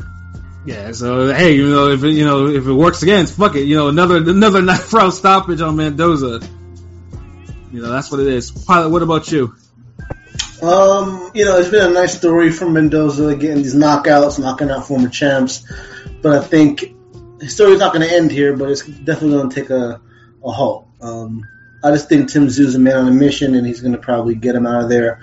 yeah. 0.66 0.90
So 0.90 1.32
hey, 1.32 1.54
you 1.54 1.70
know, 1.70 1.90
if 1.90 2.02
it, 2.02 2.10
you 2.10 2.24
know 2.24 2.48
if 2.48 2.66
it 2.66 2.72
works 2.72 3.04
again, 3.04 3.26
fuck 3.26 3.54
it. 3.54 3.66
You 3.66 3.76
know, 3.76 3.88
another 3.88 4.16
another 4.16 4.60
ninth 4.70 4.92
round 4.92 5.14
stoppage 5.14 5.60
on 5.60 5.76
Mendoza. 5.76 6.40
You 7.72 7.82
know, 7.82 7.92
that's 7.92 8.10
what 8.10 8.20
it 8.20 8.26
is. 8.26 8.50
Pilot, 8.50 8.90
what 8.90 9.02
about 9.02 9.30
you? 9.30 9.54
Um, 10.62 11.30
you 11.34 11.44
know, 11.44 11.58
it's 11.58 11.70
been 11.70 11.90
a 11.90 11.94
nice 11.94 12.16
story 12.16 12.50
from 12.52 12.74
Mendoza 12.74 13.34
getting 13.36 13.62
these 13.62 13.74
knockouts, 13.74 14.38
knocking 14.38 14.70
out 14.70 14.86
former 14.86 15.08
champs. 15.08 15.64
But 16.20 16.32
I 16.32 16.44
think 16.44 16.94
his 17.40 17.54
story's 17.54 17.78
not 17.78 17.94
going 17.94 18.06
to 18.06 18.14
end 18.14 18.30
here, 18.30 18.56
but 18.56 18.70
it's 18.70 18.82
definitely 18.82 19.38
going 19.38 19.50
to 19.50 19.54
take 19.54 19.70
a, 19.70 20.00
a 20.44 20.50
halt. 20.50 20.86
Um, 21.00 21.46
I 21.82 21.90
just 21.92 22.08
think 22.08 22.30
Tim 22.30 22.48
Tszyu's 22.48 22.74
a 22.74 22.78
man 22.78 22.96
on 22.96 23.08
a 23.08 23.12
mission, 23.12 23.54
and 23.54 23.66
he's 23.66 23.80
going 23.80 23.92
to 23.92 23.98
probably 23.98 24.34
get 24.34 24.54
him 24.54 24.66
out 24.66 24.82
of 24.84 24.88
there 24.90 25.20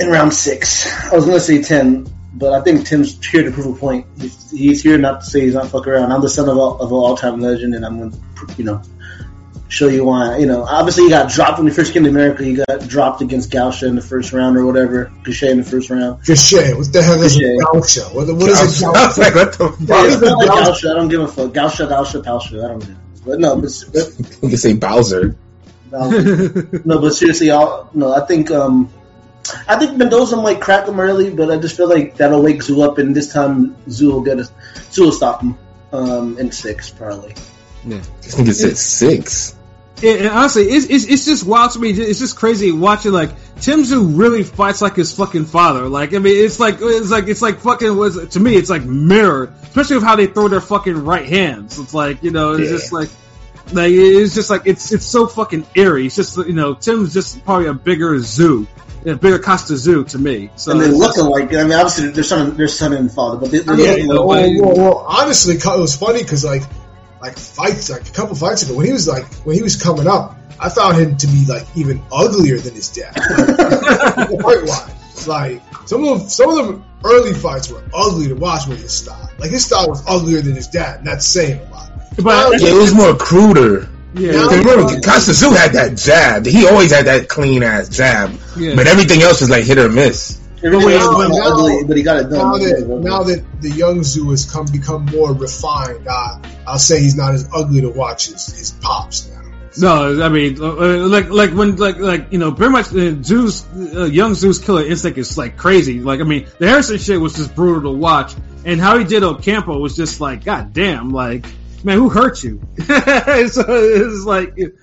in 0.00 0.08
round 0.08 0.34
six. 0.34 0.86
I 1.04 1.14
was 1.14 1.24
going 1.24 1.36
to 1.36 1.44
say 1.44 1.62
10, 1.62 2.06
but 2.34 2.52
I 2.52 2.62
think 2.62 2.86
Tim's 2.86 3.24
here 3.24 3.44
to 3.44 3.52
prove 3.52 3.76
a 3.76 3.78
point. 3.78 4.06
He's, 4.18 4.50
he's 4.50 4.82
here 4.82 4.98
not 4.98 5.20
to 5.20 5.26
say 5.26 5.42
he's 5.42 5.54
not 5.54 5.68
fuck 5.68 5.86
around. 5.86 6.10
I'm 6.10 6.20
the 6.20 6.28
son 6.28 6.48
of, 6.48 6.56
a, 6.56 6.60
of 6.60 6.90
an 6.90 6.96
all 6.96 7.16
time 7.16 7.40
legend, 7.40 7.76
and 7.76 7.86
I'm 7.86 7.98
going 7.98 8.10
to, 8.10 8.54
you 8.58 8.64
know, 8.64 8.82
show 9.70 9.88
you 9.88 10.04
why. 10.04 10.36
You 10.36 10.46
know, 10.46 10.64
obviously 10.64 11.04
you 11.04 11.10
got 11.10 11.30
dropped 11.30 11.58
when 11.58 11.66
you 11.66 11.72
first 11.72 11.92
came 11.94 12.02
to 12.04 12.10
America. 12.10 12.44
You 12.44 12.62
got 12.68 12.86
dropped 12.88 13.22
against 13.22 13.50
Gausha 13.50 13.88
in 13.88 13.94
the 13.96 14.02
first 14.02 14.32
round 14.32 14.56
or 14.58 14.66
whatever. 14.66 15.10
Cachet 15.24 15.50
in 15.52 15.58
the 15.58 15.64
first 15.64 15.88
round. 15.90 16.22
Cachet. 16.26 16.74
What 16.74 16.92
the 16.92 17.02
hell 17.02 17.22
is 17.22 17.34
Cachet. 17.34 17.54
a 17.54 17.64
Gausha? 17.64 18.14
What, 18.14 18.26
what 18.36 18.50
is 18.50 18.82
a 18.82 18.86
I 18.86 18.90
was 19.06 19.18
like, 19.18 19.32
Gausha? 19.32 19.60
what 19.60 19.78
the 19.78 19.86
Yeah, 19.86 20.02
fuck? 20.02 20.12
it's 20.12 20.20
not 20.22 20.38
like 20.38 20.48
Gausha? 20.50 20.70
Gausha. 20.70 20.90
I 20.90 20.94
don't 20.94 21.08
give 21.08 21.20
a 21.22 21.28
fuck. 21.28 21.52
Gausha, 21.52 21.88
Gausha, 21.88 22.22
Gausha. 22.22 22.64
I 22.64 22.68
don't 22.68 22.88
know. 22.88 22.96
But 23.24 23.38
no, 23.40 23.56
but, 23.56 23.70
but 23.92 24.18
You 24.42 24.48
can 24.48 24.56
say 24.58 24.72
Bowser. 24.74 25.36
no, 25.92 26.08
no, 26.84 27.00
but 27.00 27.10
seriously, 27.14 27.50
I'll, 27.50 27.90
no, 27.94 28.12
I 28.14 28.24
think 28.26 28.50
um, 28.50 28.88
I 29.68 29.76
think 29.76 29.96
Mendoza 29.96 30.36
might 30.36 30.60
crack 30.60 30.86
him 30.88 30.98
early, 31.00 31.30
but 31.30 31.50
I 31.50 31.58
just 31.58 31.76
feel 31.76 31.88
like 31.88 32.16
that'll 32.16 32.42
wake 32.42 32.58
Tszyu 32.60 32.82
up, 32.86 32.98
and 32.98 33.14
this 33.14 33.32
time 33.32 33.74
Tszyu 33.88 34.12
will 34.12 34.20
get 34.22 34.38
us. 34.38 34.50
Tszyu 34.74 35.00
will 35.00 35.12
stop 35.12 35.42
him 35.42 35.58
um, 35.92 36.38
in 36.38 36.50
six 36.52 36.90
probably. 36.90 37.34
This 37.84 38.34
nigga 38.36 38.52
said 38.54 38.76
six. 38.78 39.56
And 40.02 40.28
honestly, 40.28 40.62
it's, 40.64 40.86
it's 40.86 41.04
it's 41.04 41.24
just 41.26 41.44
wild 41.44 41.72
to 41.72 41.78
me. 41.78 41.90
It's 41.90 42.18
just 42.18 42.36
crazy 42.36 42.72
watching 42.72 43.12
like 43.12 43.30
Tim 43.60 43.80
Tszyu 43.82 44.18
really 44.18 44.42
fights 44.44 44.80
like 44.80 44.96
his 44.96 45.12
fucking 45.12 45.44
father. 45.44 45.88
Like 45.88 46.14
I 46.14 46.18
mean, 46.18 46.42
it's 46.42 46.58
like 46.58 46.76
it's 46.80 47.10
like 47.10 47.28
it's 47.28 47.42
like 47.42 47.58
fucking 47.60 47.94
was 47.96 48.28
to 48.30 48.40
me. 48.40 48.56
It's 48.56 48.70
like 48.70 48.82
mirror, 48.84 49.52
especially 49.62 49.96
with 49.96 50.04
how 50.04 50.16
they 50.16 50.26
throw 50.26 50.48
their 50.48 50.62
fucking 50.62 51.04
right 51.04 51.26
hands. 51.26 51.78
It's 51.78 51.92
like 51.92 52.22
you 52.22 52.30
know, 52.30 52.52
it's 52.54 52.70
Yeah. 52.70 52.76
just 52.78 52.92
like 52.92 53.10
Like 53.72 53.92
it's 53.92 54.34
just 54.34 54.48
like 54.48 54.62
it's 54.64 54.90
it's 54.90 55.04
so 55.04 55.26
fucking 55.26 55.66
eerie. 55.74 56.06
It's 56.06 56.16
just 56.16 56.36
you 56.38 56.54
know 56.54 56.74
Tim's 56.74 57.12
just 57.12 57.44
probably 57.44 57.66
a 57.66 57.74
bigger 57.74 58.12
Tszyu, 58.14 58.66
a 59.04 59.16
bigger 59.16 59.38
Kostya 59.38 59.76
Tszyu 59.76 60.08
to 60.12 60.18
me. 60.18 60.48
So 60.56 60.72
and 60.72 60.80
they 60.80 60.86
it's 60.86 60.96
look 60.96 61.14
just- 61.14 61.18
alike. 61.26 61.52
I 61.52 61.64
mean, 61.64 61.72
obviously 61.74 62.08
they're 62.08 62.24
son, 62.24 62.56
they're 62.56 62.68
son 62.68 62.94
and 62.94 63.12
father, 63.12 63.36
but 63.36 63.50
they, 63.50 63.58
they 63.58 63.98
Yeah, 63.98 64.06
look 64.14 64.26
well, 64.26 64.50
well, 64.62 64.76
well, 64.76 65.04
honestly, 65.06 65.56
it 65.56 65.64
was 65.66 65.94
funny 65.94 66.22
because 66.22 66.42
like, 66.42 66.62
like 67.20 67.38
fights, 67.38 67.90
like 67.90 68.08
a 68.08 68.12
couple 68.12 68.34
fights 68.34 68.62
ago, 68.62 68.74
when 68.76 68.86
he 68.86 68.92
was 68.92 69.06
like, 69.08 69.24
when 69.44 69.54
he 69.56 69.62
was 69.62 69.80
coming 69.80 70.06
up, 70.06 70.36
I 70.58 70.68
found 70.68 70.96
him 70.98 71.16
to 71.18 71.26
be 71.26 71.44
like 71.46 71.66
even 71.76 72.02
uglier 72.12 72.58
than 72.58 72.74
his 72.74 72.88
dad, 72.88 73.12
fight 74.42 74.64
wise. 74.64 75.26
Like 75.28 75.62
some 75.86 76.04
of 76.04 76.18
them, 76.20 76.28
some 76.28 76.50
of 76.50 76.66
them 76.66 76.84
early 77.04 77.32
fights 77.34 77.70
were 77.70 77.82
ugly 77.94 78.28
to 78.28 78.34
watch 78.34 78.66
with 78.66 78.80
his 78.80 78.92
style. 78.92 79.30
Like 79.38 79.50
his 79.50 79.64
style 79.64 79.88
was 79.88 80.02
uglier 80.06 80.40
than 80.40 80.54
his 80.54 80.68
dad, 80.68 80.98
and 80.98 81.06
that's 81.06 81.26
saying 81.26 81.60
a 81.60 81.70
lot. 81.70 81.90
but 82.22 82.60
Yeah, 82.60 82.68
it 82.70 82.74
was 82.80 82.94
more 82.94 83.14
cruder. 83.14 83.88
yeah, 84.14 84.32
Now- 84.32 84.48
Cause 84.48 84.58
remember, 84.58 84.82
Kostya 85.00 85.34
Tszyu 85.34 85.56
had 85.56 85.72
that 85.72 85.96
jab. 85.96 86.46
He 86.46 86.66
always 86.66 86.90
had 86.90 87.06
that 87.06 87.28
clean 87.28 87.62
ass 87.62 87.88
jab. 87.88 88.32
Yeah. 88.56 88.74
But 88.76 88.86
everything 88.86 89.22
else 89.22 89.40
was 89.40 89.50
like 89.50 89.64
hit 89.64 89.78
or 89.78 89.88
miss. 89.88 90.39
Everything 90.62 90.88
Now- 90.90 90.96
else 90.96 91.16
was 91.16 91.38
now- 91.38 91.46
ugly, 91.46 91.84
but 91.86 91.96
he 91.96 92.02
got 92.02 92.16
it 92.18 92.30
done. 92.30 92.38
Now 92.38 92.58
that 92.58 93.00
now 93.02 93.22
that 93.22 93.44
the 93.62 93.70
young 93.70 94.00
Tszyu 94.00 94.30
has 94.30 94.44
come 94.44 94.66
become 94.66 95.06
more 95.06 95.32
refined, 95.32 96.06
uh, 96.06 96.38
I'll 96.66 96.78
say 96.78 97.00
he's 97.00 97.16
not 97.16 97.34
as 97.34 97.48
ugly 97.54 97.80
to 97.80 97.88
watch 97.88 98.30
as 98.30 98.46
his 98.46 98.70
pops 98.72 99.28
now. 99.28 99.40
No, 99.78 100.22
I 100.22 100.28
mean, 100.28 100.60
uh, 100.60 101.06
like, 101.06 101.30
like 101.30 101.52
when, 101.52 101.76
like, 101.76 101.98
like 101.98 102.32
you 102.32 102.38
know, 102.38 102.52
pretty 102.52 102.72
much 102.72 102.86
uh, 102.88 103.14
Tszyu's, 103.22 103.64
uh, 103.96 104.04
young 104.04 104.32
Tszyu's 104.32 104.58
killer 104.58 104.84
instinct 104.84 105.16
is 105.16 105.38
like 105.38 105.56
crazy. 105.56 106.00
Like, 106.00 106.20
I 106.20 106.24
mean, 106.24 106.46
the 106.58 106.68
Harrison 106.68 106.98
shit 106.98 107.20
was 107.20 107.34
just 107.34 107.54
brutal 107.54 107.92
to 107.92 107.96
watch, 107.96 108.34
and 108.64 108.80
how 108.80 108.98
he 108.98 109.04
did 109.04 109.22
Ocampo 109.22 109.78
was 109.78 109.96
just 109.96 110.20
like, 110.20 110.44
god 110.44 110.72
damn, 110.72 111.10
like, 111.10 111.46
man, 111.84 111.96
who 111.96 112.08
hurt 112.08 112.42
you? 112.42 112.60
so 112.78 113.64
it's 113.66 114.24
like, 114.24 114.54
it, 114.56 114.74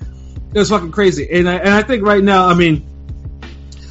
it 0.54 0.58
was 0.58 0.70
fucking 0.70 0.92
crazy, 0.92 1.28
and 1.32 1.50
I 1.50 1.56
and 1.58 1.70
I 1.70 1.84
think 1.84 2.04
right 2.04 2.24
now, 2.24 2.48
I 2.48 2.54
mean. 2.56 2.88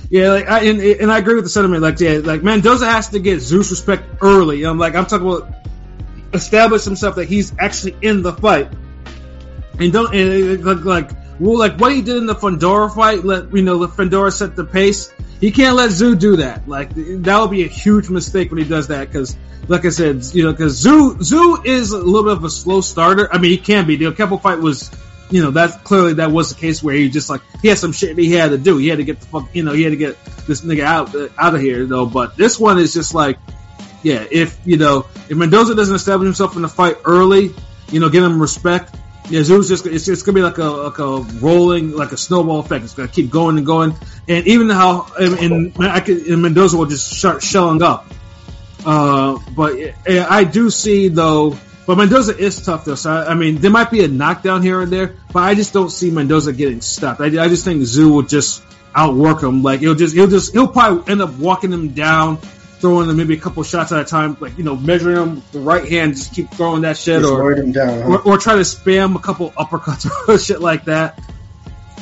Yeah, 0.09 0.31
like 0.31 0.49
I 0.49 0.65
and, 0.65 0.81
and 0.81 1.13
I 1.13 1.19
agree 1.19 1.35
with 1.35 1.45
the 1.45 1.51
sentiment. 1.51 1.83
Like, 1.83 1.99
yeah, 2.01 2.21
like 2.23 2.43
Mendoza 2.43 2.87
has 2.87 3.09
to 3.11 3.19
get 3.19 3.39
Tszyu's 3.39 3.71
respect 3.71 4.05
early. 4.21 4.65
I'm 4.65 4.79
like, 4.79 4.95
I'm 4.95 5.07
talking 5.07 5.27
about 5.27 5.53
establish 6.33 6.85
himself 6.85 7.17
that 7.17 7.27
he's 7.29 7.53
actually 7.59 7.97
in 8.03 8.23
the 8.23 8.33
fight 8.33 8.73
and 9.79 9.93
don't 9.93 10.15
and 10.15 10.65
like, 10.65 10.85
like 10.85 11.11
well 11.41 11.59
like 11.59 11.79
what 11.79 11.93
he 11.93 12.03
did 12.03 12.17
in 12.17 12.27
the 12.27 12.35
Fundora 12.35 12.95
fight 12.95 13.25
let 13.25 13.55
you 13.55 13.63
know 13.63 13.79
the 13.79 13.89
Fundora 13.89 14.33
set 14.33 14.57
the 14.57 14.65
pace 14.65 15.13
he 15.41 15.51
can't 15.51 15.77
let 15.77 15.91
Tszyu 15.91 16.19
do 16.19 16.37
that 16.37 16.69
like 16.69 16.91
that 16.95 17.41
would 17.41 17.51
be 17.51 17.65
a 17.65 17.69
huge 17.69 18.09
mistake 18.09 18.51
when 18.51 18.63
he 18.63 18.69
does 18.69 18.89
that 18.89 19.07
because 19.07 19.37
like 19.69 19.85
I 19.85 19.91
said 19.91 20.25
you 20.33 20.45
know 20.45 20.53
because 20.53 20.83
Tszyu 20.85 21.17
Tszyu 21.17 21.67
is 21.67 21.93
a 21.93 21.99
little 21.99 22.25
bit 22.25 22.33
of 22.39 22.45
a 22.45 22.51
slow 22.51 22.81
starter 22.81 23.33
I 23.33 23.39
mean 23.39 23.51
he 23.51 23.59
can 23.59 23.87
be 23.87 23.97
the 23.97 24.13
Keppel 24.13 24.39
fight 24.39 24.59
was 24.59 24.91
you 25.31 25.43
know 25.43 25.51
that's 25.51 25.77
clearly 25.79 26.15
that 26.15 26.31
was 26.31 26.51
the 26.51 26.61
case 26.61 26.83
where 26.83 26.95
he 26.95 27.09
just 27.09 27.29
like 27.29 27.41
he 27.61 27.69
had 27.69 27.79
some 27.79 27.93
shit 27.93 28.17
he 28.17 28.33
had 28.33 28.51
to 28.51 28.59
do 28.59 28.77
he 28.77 28.89
had 28.89 28.99
to 28.99 29.05
get 29.05 29.21
the 29.21 29.27
fuck 29.27 29.49
you 29.55 29.63
know 29.63 29.73
he 29.73 29.83
had 29.83 29.91
to 29.91 29.97
get 29.97 30.23
this 30.47 30.61
nigga 30.61 30.83
out 30.83 31.15
out 31.37 31.55
of 31.55 31.61
here 31.61 31.85
though 31.85 32.07
but 32.07 32.37
this 32.37 32.61
one 32.61 32.79
is 32.79 32.95
just 32.95 33.15
like 33.15 33.39
yeah, 34.07 34.25
if 34.31 34.59
you 34.65 34.77
know 34.77 35.07
if 35.29 35.37
Mendoza 35.37 35.75
doesn't 35.75 35.97
establish 35.97 36.27
himself 36.27 36.55
in 36.55 36.63
the 36.63 36.69
fight 36.69 36.99
early, 37.05 37.53
you 37.91 37.99
know, 37.99 38.09
give 38.09 38.23
him 38.23 38.41
respect. 38.41 38.95
Yeah, 39.29 39.41
Tszyu's 39.41 39.69
just 39.69 39.85
it's, 39.85 40.07
it's 40.07 40.23
gonna 40.23 40.37
be 40.37 40.43
like 40.43 40.59
a 40.59 40.65
like 40.65 40.99
a 41.01 41.19
rolling 41.41 41.91
like 41.91 42.13
a 42.13 42.17
snowball 42.17 42.61
effect. 42.61 42.85
It's 42.85 42.95
gonna 42.95 43.09
keep 43.09 43.31
going 43.31 43.57
and 43.59 43.67
going, 43.67 43.97
and 44.29 44.47
even 44.47 44.71
how 44.71 45.09
and, 45.19 45.73
and 45.75 45.89
I 45.89 45.99
could, 45.99 46.19
and 46.19 46.41
Mendoza 46.41 46.77
will 46.77 46.87
just 46.87 47.19
start 47.19 47.43
shelling 47.43 47.83
up. 47.83 48.07
Uh, 48.85 49.41
but 49.57 49.75
I 50.07 50.45
do 50.45 50.71
see 50.71 51.09
though. 51.09 51.59
But 51.87 51.99
Mendoza 51.99 52.37
is 52.37 52.65
tough 52.65 52.85
though, 52.85 52.97
so 52.97 53.11
I, 53.13 53.31
I 53.31 53.35
mean 53.35 53.59
there 53.59 53.71
might 53.71 53.91
be 53.91 54.03
a 54.05 54.09
knockdown 54.09 54.63
here 54.63 54.81
and 54.81 54.93
there, 54.93 55.15
but 55.33 55.41
I 55.41 55.55
just 55.55 55.73
don't 55.73 55.91
see 55.91 56.11
Mendoza 56.11 56.53
getting 56.53 56.81
stopped. 56.81 57.21
I, 57.21 57.27
I 57.27 57.49
just 57.49 57.65
think 57.65 57.81
Tszyu 57.83 58.11
will 58.11 58.23
just 58.23 58.63
outwork 58.95 59.43
him. 59.43 59.63
Like 59.63 59.81
he'll 59.81 59.95
just 59.95 60.15
he'll 60.15 60.27
just 60.27 60.53
he'll 60.53 60.67
probably 60.69 61.11
end 61.13 61.23
up 61.23 61.35
walking 61.35 61.73
him 61.73 61.91
down, 61.91 62.39
throwing 62.39 63.09
him 63.09 63.17
maybe 63.17 63.35
a 63.35 63.41
couple 63.41 63.63
shots 63.63 63.93
at 63.93 64.01
a 64.01 64.05
time, 64.05 64.37
like 64.41 64.59
you 64.59 64.65
know 64.65 64.75
measuring 64.75 65.17
him 65.17 65.35
with 65.37 65.53
the 65.53 65.61
right 65.61 65.89
hand, 65.89 66.15
just 66.17 66.35
keep 66.35 66.51
throwing 66.51 66.83
that 66.83 66.97
shit, 66.97 67.21
Just 67.21 67.33
or 67.33 67.53
him 67.53 67.71
down. 67.71 68.03
huh? 68.03 68.09
or, 68.25 68.33
or 68.33 68.39
try 68.39 68.55
to 68.57 68.63
spam 68.63 69.15
a 69.15 69.21
couple 69.21 69.53
uppercuts 69.53 70.11
or 70.29 70.39
shit 70.39 70.61
like 70.61 70.87
that. 70.87 71.21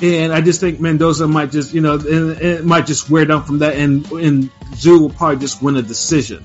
And 0.03 0.33
I 0.33 0.41
just 0.41 0.61
think 0.61 0.81
Mendoza 0.81 1.29
might 1.29 1.53
just, 1.53 1.73
you 1.73 1.81
know, 1.81 1.95
it, 1.95 2.05
it 2.43 2.64
might 2.64 2.85
just 2.85 3.09
wear 3.09 3.25
down 3.26 3.45
from 3.45 3.59
that, 3.61 3.76
and 3.76 4.05
and 4.12 4.50
Tszyu 4.73 4.99
will 4.99 5.11
probably 5.11 5.37
just 5.38 5.62
win 5.62 5.76
a 5.76 5.83
decision. 5.83 6.43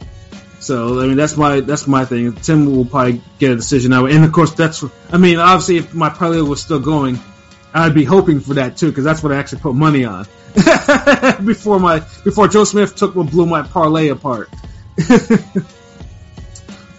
So 0.69 1.01
I 1.01 1.07
mean, 1.07 1.17
that's 1.17 1.35
my 1.35 1.61
that's 1.61 1.87
my 1.87 2.05
thing. 2.05 2.35
Tim 2.35 2.67
will 2.67 2.85
probably 2.85 3.23
get 3.39 3.49
a 3.49 3.55
decision 3.55 3.91
out, 3.91 4.11
and 4.11 4.23
of 4.23 4.31
course 4.31 4.53
that's. 4.53 4.85
I 5.11 5.17
mean, 5.17 5.39
obviously, 5.39 5.77
if 5.77 5.95
my 5.95 6.09
parlay 6.09 6.41
was 6.41 6.61
still 6.61 6.79
going, 6.79 7.17
I'd 7.73 7.95
be 7.95 8.03
hoping 8.03 8.39
for 8.39 8.53
that 8.53 8.77
too, 8.77 8.89
because 8.89 9.03
that's 9.03 9.23
what 9.23 9.31
I 9.31 9.37
actually 9.37 9.61
put 9.61 9.73
money 9.73 10.05
on 10.05 10.27
before 11.43 11.79
my 11.79 12.01
before 12.23 12.47
Joe 12.47 12.65
Smith 12.65 12.95
took 12.95 13.15
what 13.15 13.31
blew 13.31 13.47
my 13.47 13.63
parlay 13.63 14.09
apart. 14.09 14.51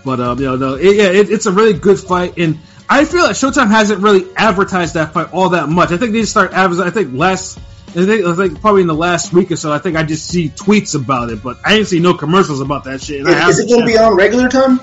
But 0.05 0.19
um, 0.19 0.39
you 0.41 0.47
know, 0.47 0.57
no, 0.57 0.75
it, 0.75 0.97
yeah, 0.97 1.11
it, 1.11 1.31
it's 1.31 1.45
a 1.47 1.53
really 1.53 1.75
good 1.75 2.01
fight, 2.01 2.39
and 2.39 2.59
I 2.89 3.05
feel 3.05 3.23
like 3.23 3.37
Showtime 3.37 3.69
hasn't 3.69 4.03
really 4.03 4.25
advertised 4.35 4.95
that 4.95 5.13
fight 5.13 5.33
all 5.33 5.51
that 5.51 5.69
much. 5.69 5.91
I 5.91 5.99
think 5.99 6.13
they 6.13 6.21
just 6.21 6.33
started 6.33 6.57
advertising. 6.57 6.91
I 6.91 6.91
think 6.91 7.15
last, 7.15 7.59
I 7.91 8.07
think, 8.07 8.25
I 8.25 8.35
think 8.37 8.61
probably 8.61 8.83
in 8.83 8.87
the 8.87 8.95
last 8.95 9.33
week 9.33 9.51
or 9.51 9.57
so. 9.57 9.73
I 9.73 9.79
think 9.79 9.97
I 9.97 10.03
just 10.05 10.29
see 10.29 10.49
tweets 10.49 10.95
about 10.95 11.31
it, 11.31 11.43
but 11.43 11.59
I 11.65 11.75
didn't 11.75 11.89
see 11.89 11.99
no 11.99 12.15
commercials 12.15 12.61
about 12.61 12.85
that 12.85 13.03
shit. 13.03 13.27
Is, 13.27 13.59
is 13.59 13.59
it 13.65 13.69
going 13.69 13.81
to 13.81 13.87
be 13.87 13.99
on 13.99 14.17
regular 14.17 14.49
time? 14.49 14.81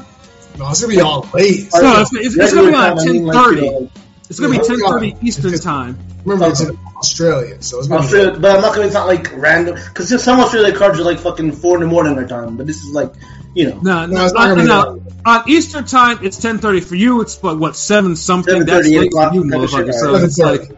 No, 0.58 0.70
it's 0.70 0.82
gonna 0.82 0.94
be 0.96 1.02
all 1.02 1.30
late. 1.36 1.70
No, 1.72 2.02
it's- 2.02 2.14
it's- 2.16 2.36
it's 2.36 2.54
gonna 2.54 2.70
be 2.70 2.76
on 2.76 2.98
Regular 2.98 2.98
time, 2.98 3.10
I 3.10 3.12
mean, 3.12 3.26
like, 3.26 3.36
10:30. 3.36 3.90
It's 4.30 4.40
gonna 4.40 4.60
be 4.60 4.66
ten 4.68 4.80
thirty 4.80 5.08
yeah. 5.10 5.16
Eastern 5.22 5.60
time. 5.60 5.98
Remember, 6.26 6.50
it's 6.52 6.62
in 6.62 6.78
Australia, 6.98 7.58
so 7.62 7.78
it's 7.80 7.88
gonna 7.88 8.02
Australia, 8.02 8.32
be. 8.34 8.40
but 8.40 8.56
I'm 8.56 8.62
not 8.62 8.76
going 8.76 8.82
to. 8.82 8.86
It's 8.88 8.94
not 8.96 9.08
like 9.08 9.32
random 9.36 9.76
because 9.76 10.22
some 10.24 10.40
Australia 10.40 10.76
cards 10.76 11.00
are 11.00 11.04
like 11.04 11.20
fucking 11.20 11.52
four 11.54 11.76
in 11.76 11.82
the 11.82 11.88
morning 11.88 12.16
their 12.16 12.28
time. 12.28 12.58
But 12.58 12.68
this 12.68 12.84
is 12.84 12.90
like, 12.90 13.14
you 13.54 13.70
know, 13.70 13.80
No, 13.82 14.06
no, 14.08 14.26
it's 14.26 14.34
not 14.34 14.50
on, 14.50 14.58
gonna 14.58 14.68
no, 14.68 15.02
on 15.26 15.44
Eastern 15.50 15.86
time 15.86 16.20
it's 16.24 16.38
ten 16.38 16.58
thirty 16.58 16.82
for 16.82 16.96
you. 16.96 17.22
It's 17.22 17.42
what 17.42 17.58
what 17.60 17.76
seven 17.78 18.16
something. 18.16 18.66
That's 18.66 18.88
eight 18.88 19.00
late 19.00 19.12
for 19.14 19.32
you, 19.34 19.42
kind 19.44 19.54
of 19.54 19.70
motherfucker. 19.70 19.94
So 19.94 20.16
it's 20.16 20.38
like, 20.40 20.72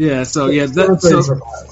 yeah. 0.00 0.22
So 0.22 0.46
yeah, 0.46 0.66
that, 0.66 1.00
so, 1.02 1.20
7:30 1.20 1.26
for 1.26 1.34
mine. 1.36 1.70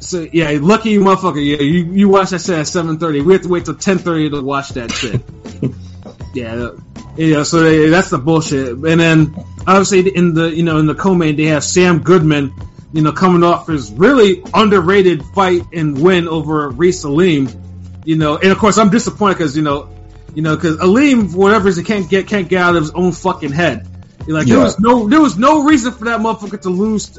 So 0.00 0.28
yeah, 0.32 0.58
lucky 0.60 0.90
you 0.90 1.00
motherfucker. 1.00 1.44
Yeah, 1.44 1.62
you, 1.62 1.84
you 1.92 2.08
watch 2.08 2.30
that 2.30 2.40
shit 2.40 2.58
at 2.58 2.66
seven 2.66 2.98
thirty. 2.98 3.20
We 3.22 3.32
have 3.32 3.42
to 3.42 3.48
wait 3.48 3.64
till 3.64 3.76
ten 3.76 3.98
thirty 3.98 4.28
to 4.28 4.42
watch 4.42 4.70
that 4.70 4.90
shit. 4.90 5.22
yeah, 6.34 6.70
yeah. 7.16 7.42
So 7.44 7.62
they, 7.62 7.88
that's 7.88 8.10
the 8.10 8.18
bullshit. 8.18 8.72
And 8.72 9.00
then 9.00 9.34
obviously 9.66 10.14
in 10.14 10.34
the 10.34 10.54
you 10.54 10.62
know 10.62 10.78
in 10.78 10.86
the 10.86 10.94
co-main 10.94 11.36
they 11.36 11.44
have 11.44 11.64
Sam 11.64 12.00
Goodman, 12.00 12.52
you 12.92 13.00
know, 13.00 13.12
coming 13.12 13.44
off 13.44 13.68
his 13.68 13.92
really 13.92 14.42
underrated 14.52 15.24
fight 15.34 15.62
and 15.72 16.02
win 16.02 16.28
over 16.28 16.70
Ra'eese 16.70 17.04
Aleem. 17.04 17.58
You 18.04 18.16
know, 18.16 18.36
and 18.36 18.50
of 18.50 18.58
course 18.58 18.76
I'm 18.76 18.90
disappointed 18.90 19.38
because 19.38 19.56
you 19.56 19.62
know, 19.62 19.88
you 20.34 20.42
know, 20.42 20.56
because 20.56 20.78
Aleem 20.78 21.30
for 21.30 21.38
whatever 21.38 21.66
reason 21.66 21.84
can't 21.84 22.10
get 22.10 22.26
can't 22.26 22.48
get 22.48 22.60
out 22.60 22.76
of 22.76 22.82
his 22.82 22.90
own 22.90 23.12
fucking 23.12 23.52
head. 23.52 23.88
Like 24.26 24.46
there 24.46 24.58
Yeah. 24.58 24.64
was 24.64 24.78
no 24.78 25.08
there 25.08 25.20
was 25.20 25.36
no 25.36 25.64
reason 25.64 25.92
for 25.92 26.04
that 26.06 26.20
motherfucker 26.20 26.60
to 26.62 26.70
lose 26.70 27.18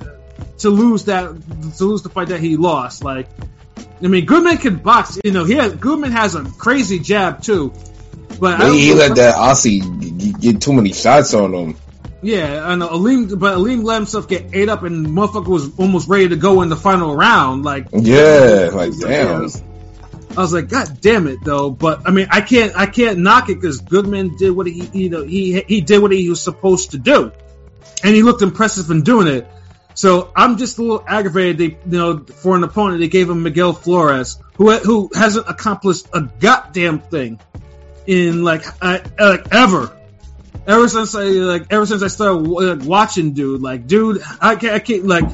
to 0.59 0.69
lose 0.69 1.05
that 1.05 1.25
to 1.77 1.83
lose 1.85 2.01
the 2.03 2.09
fight 2.09 2.29
that 2.29 2.39
he 2.39 2.57
lost. 2.57 3.03
Like, 3.03 3.27
I 4.03 4.07
mean, 4.07 4.25
Goodman 4.25 4.57
can 4.57 4.77
box. 4.77 5.19
You 5.23 5.31
know, 5.31 5.43
he 5.45 5.53
has 5.55 5.73
Goodman 5.73 6.11
has 6.11 6.35
a 6.35 6.43
crazy 6.43 6.99
jab 6.99 7.41
too. 7.41 7.73
But 8.39 8.61
I 8.61 8.71
He, 8.71 8.93
let 8.93 9.15
that 9.15 9.35
Aussie 9.35 10.39
get 10.39 10.61
too 10.61 10.73
many 10.73 10.91
shots 10.93 11.33
on 11.33 11.53
him. 11.53 11.75
yeah, 12.21 12.71
and 12.71 12.81
Aleem, 12.81 13.37
but 13.39 13.57
Aleem 13.57 13.83
let 13.83 13.95
himself 13.95 14.27
get 14.27 14.49
ate 14.53 14.69
up, 14.69 14.83
and 14.83 15.05
motherfucker 15.07 15.47
was 15.47 15.77
almost 15.77 16.07
ready 16.09 16.29
to 16.29 16.35
go 16.35 16.61
in 16.61 16.69
the 16.69 16.75
final 16.75 17.15
round. 17.15 17.63
Like, 17.63 17.87
Yeah, 17.93 18.69
like 18.73 18.97
damn. 18.99 19.47
I 20.35 20.41
was 20.41 20.51
like, 20.51 20.69
God 20.69 20.99
damn 20.99 21.27
it, 21.27 21.43
though. 21.43 21.69
But 21.69 22.07
I 22.07 22.11
mean, 22.11 22.27
I 22.31 22.41
can't, 22.41 22.75
I 22.75 22.87
can't 22.87 23.19
knock 23.19 23.49
it 23.49 23.55
because 23.55 23.81
Goodman 23.81 24.35
did 24.35 24.51
what 24.51 24.65
he, 24.65 24.89
you 24.93 25.09
know, 25.09 25.23
he 25.23 25.61
he 25.61 25.81
did 25.81 26.01
what 26.01 26.11
he 26.11 26.27
was 26.29 26.41
supposed 26.41 26.91
to 26.91 26.97
do, 26.97 27.31
and 28.03 28.15
he 28.15 28.23
looked 28.23 28.41
impressive 28.41 28.89
in 28.89 29.03
doing 29.03 29.27
it. 29.27 29.47
So 29.95 30.31
I'm 30.35 30.57
just 30.57 30.79
a 30.79 30.81
little 30.81 31.03
aggravated. 31.07 31.57
They, 31.57 31.77
you 31.89 31.97
know, 31.97 32.17
for 32.19 32.55
an 32.55 32.63
opponent, 32.63 32.99
they 32.99 33.07
gave 33.07 33.29
him 33.29 33.43
Miguel 33.43 33.73
Flores, 33.73 34.39
who 34.55 34.71
who 34.71 35.11
hasn't 35.13 35.47
accomplished 35.47 36.07
a 36.13 36.21
goddamn 36.21 36.99
thing 36.99 37.39
in 38.07 38.43
like 38.43 38.65
uh, 38.81 38.99
like 39.19 39.53
ever. 39.53 39.99
Ever 40.65 40.87
since 40.87 41.13
I 41.13 41.23
like, 41.23 41.67
ever 41.71 41.85
since 41.85 42.03
I 42.03 42.07
started 42.07 42.47
uh, 42.47 42.85
watching, 42.85 43.33
dude, 43.33 43.61
like, 43.61 43.85
dude, 43.85 44.23
I 44.39 44.55
can't, 44.55 44.73
I 44.73 44.79
can't, 44.79 45.05
like, 45.05 45.25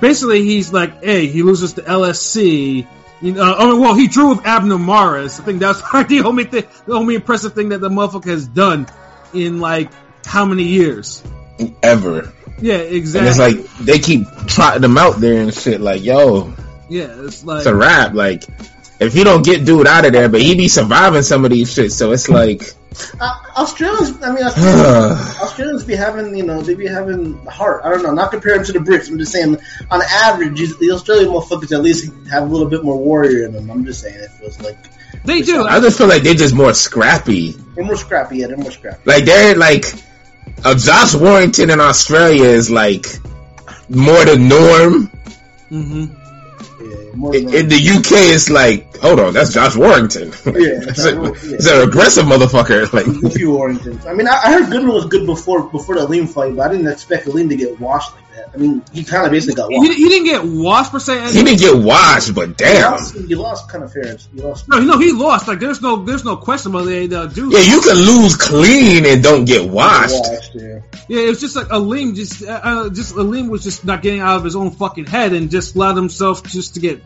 basically 0.00 0.42
he's 0.42 0.70
like, 0.70 1.02
hey, 1.02 1.28
he 1.28 1.42
loses 1.42 1.74
to 1.74 1.80
LSC. 1.82 2.86
You 3.24 3.32
know, 3.32 3.54
oh 3.56 3.80
well, 3.80 3.94
he 3.94 4.06
drew 4.06 4.28
with 4.28 4.44
Abner 4.44 4.78
Mares. 4.78 5.40
I 5.40 5.44
think 5.44 5.58
that's 5.58 5.80
the 6.08 6.22
only 6.26 6.44
thing, 6.44 6.64
the 6.86 6.92
only 6.92 7.14
impressive 7.14 7.54
thing 7.54 7.70
that 7.70 7.80
the 7.80 7.88
motherfucker 7.88 8.26
has 8.26 8.46
done 8.46 8.86
in 9.32 9.60
like 9.60 9.90
how 10.26 10.44
many 10.44 10.64
years? 10.64 11.22
Ever. 11.82 12.34
Yeah, 12.60 12.74
And 12.74 12.94
exactly. 12.94 13.30
it's 13.30 13.38
like 13.38 13.78
they 13.78 13.98
keep 13.98 14.26
trotting 14.46 14.84
him 14.84 14.98
out 14.98 15.16
there 15.20 15.40
and 15.40 15.54
shit. 15.54 15.80
Like, 15.80 16.04
yo, 16.04 16.52
yeah, 16.90 17.24
it's 17.24 17.42
like 17.44 17.58
it's 17.58 17.66
a 17.66 17.74
wrap. 17.74 18.12
Like, 18.12 18.44
if 19.00 19.16
you 19.16 19.24
don't 19.24 19.42
get 19.42 19.64
dude 19.64 19.86
out 19.86 20.04
of 20.04 20.12
there, 20.12 20.28
but 20.28 20.42
he 20.42 20.54
be 20.54 20.68
surviving 20.68 21.22
some 21.22 21.46
of 21.46 21.50
these 21.50 21.72
shit. 21.72 21.92
So 21.92 22.12
it's 22.12 22.28
like, 22.28 22.74
uh, 23.20 23.38
Australians. 23.56 24.22
I 24.22 24.32
mean, 24.32 24.44
Australians, 24.44 25.40
Australians 25.40 25.84
be 25.84 25.94
having, 25.96 26.36
you 26.36 26.44
know, 26.44 26.60
they 26.62 26.74
be 26.74 26.86
having 26.86 27.34
heart. 27.46 27.82
I 27.84 27.90
don't 27.90 28.02
know. 28.02 28.12
Not 28.12 28.30
comparing 28.30 28.64
to 28.64 28.72
the 28.72 28.78
Brits. 28.78 29.08
I'm 29.10 29.18
just 29.18 29.32
saying, 29.32 29.56
on 29.90 30.02
average, 30.02 30.58
the 30.78 30.90
Australian 30.92 31.28
motherfuckers 31.30 31.72
at 31.72 31.82
least 31.82 32.12
have 32.30 32.44
a 32.44 32.46
little 32.46 32.68
bit 32.68 32.84
more 32.84 32.98
warrior 32.98 33.46
in 33.46 33.52
them. 33.52 33.70
I'm 33.70 33.84
just 33.84 34.00
saying, 34.02 34.16
it 34.16 34.30
feels 34.32 34.60
like 34.60 34.76
They 35.24 35.42
do. 35.42 35.64
I 35.64 35.80
just 35.80 35.98
feel 35.98 36.06
like 36.08 36.22
they're 36.22 36.34
just 36.34 36.54
more 36.54 36.74
scrappy. 36.74 37.52
they're 37.74 37.84
more 37.84 37.96
scrappy. 37.96 38.38
Yeah, 38.38 38.48
they're 38.48 38.56
more 38.56 38.70
scrappy. 38.72 39.00
Like 39.04 39.24
they're 39.24 39.56
like 39.56 39.86
uh, 40.64 40.74
Josh 40.74 41.14
Warrington 41.14 41.70
in 41.70 41.80
Australia 41.80 42.44
is 42.44 42.70
like 42.70 43.06
more 43.88 44.24
the 44.24 44.36
norm. 44.38 45.06
hmm 45.68 46.04
Yeah, 46.04 46.12
more 46.12 46.23
In, 47.14 47.54
in 47.54 47.68
the 47.68 47.76
UK, 47.76 48.34
it's 48.34 48.50
like, 48.50 48.96
hold 48.98 49.20
on, 49.20 49.32
that's 49.34 49.52
Josh 49.52 49.76
Warrington. 49.76 50.32
Yeah, 50.44 50.50
a, 50.52 51.14
yeah. 51.24 51.32
it's 51.34 51.66
an 51.66 51.88
aggressive 51.88 52.24
motherfucker. 52.24 52.92
Like, 52.92 53.06
a 53.06 53.30
few 53.30 53.50
Warringtons. 53.50 54.06
I 54.06 54.14
mean, 54.14 54.28
I, 54.28 54.40
I 54.44 54.52
heard 54.52 54.70
Goodman 54.70 54.94
was 54.94 55.06
good 55.06 55.26
before 55.26 55.68
before 55.68 55.96
the 55.96 56.06
Aleem 56.06 56.28
fight, 56.28 56.56
but 56.56 56.68
I 56.68 56.72
didn't 56.72 56.90
expect 56.90 57.26
Aleem 57.26 57.48
to 57.48 57.56
get 57.56 57.78
washed 57.80 58.14
like 58.14 58.23
that. 58.36 58.50
I 58.54 58.56
mean, 58.56 58.82
he 58.92 59.04
kind 59.04 59.24
of 59.26 59.32
basically 59.32 59.54
got 59.56 59.70
He, 59.70 59.78
washed. 59.78 59.92
he 59.94 60.08
didn't 60.08 60.24
get 60.26 60.44
washed 60.44 60.92
per 60.92 60.98
se. 60.98 61.32
he 61.32 61.42
didn't 61.42 61.58
get 61.60 61.76
washed, 61.76 62.34
but 62.34 62.48
He 62.48 62.54
damn. 62.54 62.92
lost, 62.92 63.14
he 63.16 63.34
lost 63.34 63.68
kind 63.68 63.84
of 63.84 63.92
fair. 63.92 64.16
He 64.34 64.40
lost. 64.40 64.68
No, 64.68 64.78
no, 64.80 64.98
he 64.98 65.12
lost. 65.12 65.48
Like 65.48 65.60
there's 65.60 65.80
no, 65.80 66.04
there's 66.04 66.24
no 66.24 66.36
question 66.36 66.72
about 66.72 66.86
the 66.86 67.14
uh, 67.16 67.26
dude. 67.26 67.52
Yeah, 67.52 67.60
you 67.60 67.80
can 67.80 67.96
lose 67.96 68.36
clean 68.36 69.06
and 69.06 69.22
don't 69.22 69.44
get 69.44 69.68
washed. 69.70 70.14
washed, 70.14 70.54
yeah. 70.54 70.80
Yeah, 71.08 71.20
it 71.22 71.28
was 71.28 71.40
just 71.40 71.56
like 71.56 71.66
Aleem 71.68 72.14
just, 72.14 72.42
uh, 72.44 72.60
uh, 72.62 72.88
just 72.90 73.14
Aleem 73.14 73.48
was 73.50 73.62
just 73.62 73.84
not 73.84 74.02
getting 74.02 74.20
out 74.20 74.36
of 74.36 74.44
his 74.44 74.56
own 74.56 74.70
fucking 74.70 75.06
head 75.06 75.32
and 75.32 75.50
just 75.50 75.74
allowed 75.76 75.96
himself 75.96 76.42
just 76.44 76.74
to 76.74 76.80
get. 76.80 77.02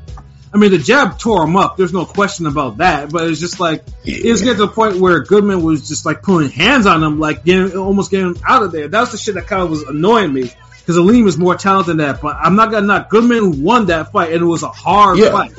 I 0.52 0.56
mean, 0.56 0.70
the 0.70 0.78
jab 0.78 1.18
tore 1.18 1.44
him 1.44 1.56
up. 1.58 1.76
There's 1.76 1.92
no 1.92 2.06
question 2.06 2.46
about 2.46 2.78
that. 2.78 3.10
But 3.12 3.28
it's 3.28 3.38
just 3.38 3.60
like 3.60 3.84
it 4.06 4.30
was 4.30 4.40
getting 4.40 4.56
to 4.56 4.66
the 4.66 4.72
point 4.72 4.96
where 4.96 5.20
Goodman 5.20 5.62
was 5.62 5.86
just 5.86 6.06
like 6.06 6.22
pulling 6.22 6.48
hands 6.50 6.86
on 6.86 7.02
him, 7.02 7.20
like 7.20 7.44
getting 7.44 7.76
almost 7.76 8.10
getting 8.10 8.28
him 8.28 8.36
out 8.48 8.62
of 8.62 8.72
there. 8.72 8.88
That 8.88 9.00
was 9.00 9.12
the 9.12 9.18
shit 9.18 9.34
that 9.34 9.46
kind 9.46 9.60
of 9.60 9.68
was 9.68 9.82
annoying 9.82 10.32
me 10.32 10.50
because 10.88 10.96
Aleem 10.98 11.26
is 11.28 11.36
more 11.36 11.54
talented 11.54 11.90
than 11.90 11.96
that. 11.98 12.22
But 12.22 12.36
I'm 12.40 12.56
not 12.56 12.70
gonna 12.70 12.86
knock 12.86 13.10
Goodman 13.10 13.62
won 13.62 13.86
that 13.88 14.10
fight 14.10 14.32
and 14.32 14.40
it 14.40 14.46
was 14.46 14.62
a 14.62 14.68
hard 14.70 15.18
Yeah. 15.18 15.32
fight. 15.32 15.52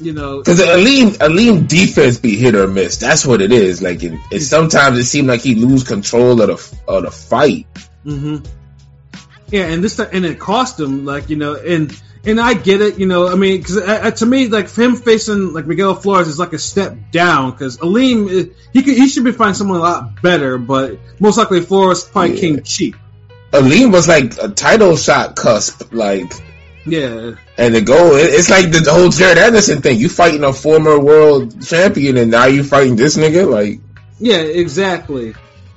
You 0.00 0.12
know, 0.12 0.38
Because 0.38 0.58
Aleem, 0.58 1.10
Aleem 1.18 1.68
defense 1.68 2.18
be 2.18 2.34
hit 2.34 2.56
or 2.56 2.66
miss. 2.66 2.96
That's 2.96 3.24
what 3.24 3.40
it 3.40 3.52
is. 3.52 3.80
Like, 3.82 4.02
it, 4.02 4.18
it 4.32 4.40
sometimes 4.40 4.98
it 4.98 5.04
seemed 5.04 5.28
like 5.28 5.42
he 5.42 5.54
lose 5.54 5.84
control 5.84 6.40
of 6.42 6.48
the 6.48 6.76
of 6.88 7.04
the 7.04 7.12
fight. 7.12 7.68
Mm-hmm. 8.04 8.38
Yeah, 9.50 9.66
and 9.66 9.84
this 9.84 10.00
and 10.00 10.26
it 10.26 10.40
cost 10.40 10.80
him 10.80 11.04
like 11.04 11.30
you 11.30 11.36
know, 11.36 11.54
and 11.54 11.96
and 12.24 12.40
I 12.40 12.54
get 12.54 12.80
it, 12.80 12.98
you 12.98 13.06
know. 13.06 13.28
I 13.28 13.36
mean, 13.36 13.58
because 13.58 13.76
uh, 13.76 14.10
to 14.10 14.26
me, 14.26 14.48
like 14.48 14.74
him 14.74 14.96
facing 14.96 15.52
like 15.52 15.66
Miguel 15.68 15.94
Flores 15.94 16.26
is 16.26 16.38
like 16.38 16.52
a 16.52 16.58
step 16.58 16.96
down 17.12 17.52
because 17.52 17.78
Aleem 17.78 18.26
uh, 18.26 18.52
he 18.72 18.82
could 18.82 18.94
he 18.96 19.06
should 19.08 19.22
be 19.22 19.30
finding 19.30 19.54
someone 19.54 19.78
a 19.78 19.82
lot 19.82 20.20
better, 20.20 20.58
but 20.58 20.98
most 21.20 21.38
likely 21.38 21.60
Flores 21.60 22.02
probably 22.02 22.34
Yeah. 22.34 22.40
came 22.40 22.62
cheap. 22.64 22.96
Aleem 23.52 23.92
was 23.92 24.08
like 24.08 24.38
a 24.42 24.48
title 24.48 24.96
shot 24.96 25.36
cusp, 25.36 25.92
like, 25.92 26.32
Yeah, 26.86 27.34
and 27.58 27.74
the 27.74 27.82
goal. 27.82 28.16
It, 28.16 28.30
it's 28.32 28.50
like 28.50 28.72
the 28.72 28.90
whole 28.90 29.10
Jared 29.10 29.38
Anderson 29.38 29.82
thing. 29.82 29.98
You 29.98 30.08
fighting 30.08 30.42
a 30.42 30.52
former 30.52 30.98
world 30.98 31.62
champion, 31.64 32.16
and 32.16 32.30
now 32.30 32.46
you 32.46 32.64
fighting 32.64 32.96
this 32.96 33.16
nigga. 33.16 33.48
Like, 33.48 33.80
yeah, 34.18 34.38
exactly. 34.38 35.34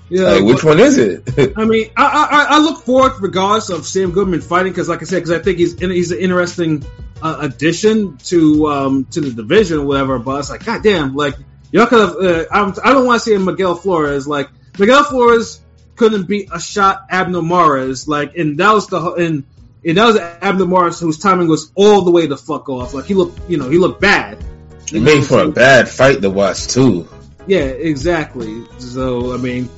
Yeah, 0.07 0.29
like 0.31 0.43
which 0.43 0.63
one 0.63 0.79
is 0.79 0.97
it? 0.97 1.53
I 1.57 1.65
mean, 1.65 1.89
I, 1.97 2.47
I 2.49 2.55
I 2.55 2.59
look 2.59 2.83
forward 2.83 3.13
regardless 3.19 3.69
of 3.69 3.85
Sam 3.85 4.11
Goodman 4.11 4.41
fighting 4.41 4.71
because, 4.71 4.87
like 4.87 5.01
I 5.01 5.05
said, 5.05 5.17
because 5.17 5.31
I 5.31 5.39
think 5.39 5.57
he's 5.57 5.73
in, 5.73 5.89
he's 5.89 6.11
an 6.11 6.19
interesting 6.19 6.85
uh, 7.21 7.37
addition 7.41 8.17
to 8.17 8.67
um 8.67 9.05
to 9.11 9.21
the 9.21 9.31
division 9.31 9.79
or 9.79 9.85
whatever. 9.85 10.19
But 10.19 10.39
it's 10.39 10.49
like, 10.49 10.63
goddamn, 10.63 11.15
like 11.15 11.35
y'all 11.71 11.87
could 11.87 11.99
have. 11.99 12.15
Uh, 12.17 12.45
I'm, 12.51 12.73
I 12.83 12.93
don't 12.93 13.05
want 13.05 13.21
to 13.21 13.29
see 13.29 13.37
Miguel 13.37 13.75
Flores 13.75 14.27
like 14.27 14.49
Miguel 14.77 15.03
Flores 15.03 15.59
couldn't 15.95 16.27
beat 16.27 16.49
a 16.51 16.59
shot 16.59 17.05
Abner 17.09 17.41
Mares 17.41 18.07
like, 18.07 18.35
and 18.37 18.57
that 18.59 18.73
was 18.73 18.87
the 18.87 19.13
and. 19.13 19.43
And 19.87 19.99
that 19.99 20.05
was 20.07 20.17
Abner 20.17 20.65
Mares, 20.65 20.99
whose 20.99 21.19
timing 21.19 21.47
was 21.47 21.71
all 21.75 22.01
the 22.01 22.09
way 22.09 22.25
the 22.25 22.35
fuck 22.37 22.69
off. 22.69 22.95
Like 22.95 23.05
he 23.05 23.13
looked, 23.13 23.39
you 23.47 23.57
know, 23.59 23.69
he 23.69 23.77
looked 23.77 24.01
bad. 24.01 24.43
it 24.91 24.99
made 24.99 25.23
for 25.23 25.41
a 25.43 25.49
bad 25.51 25.87
fight 25.87 26.23
to 26.23 26.31
watch 26.31 26.65
too. 26.69 27.07
Yeah, 27.45 27.65
exactly. 27.65 28.63
So 28.79 29.31
I 29.31 29.37
mean, 29.37 29.69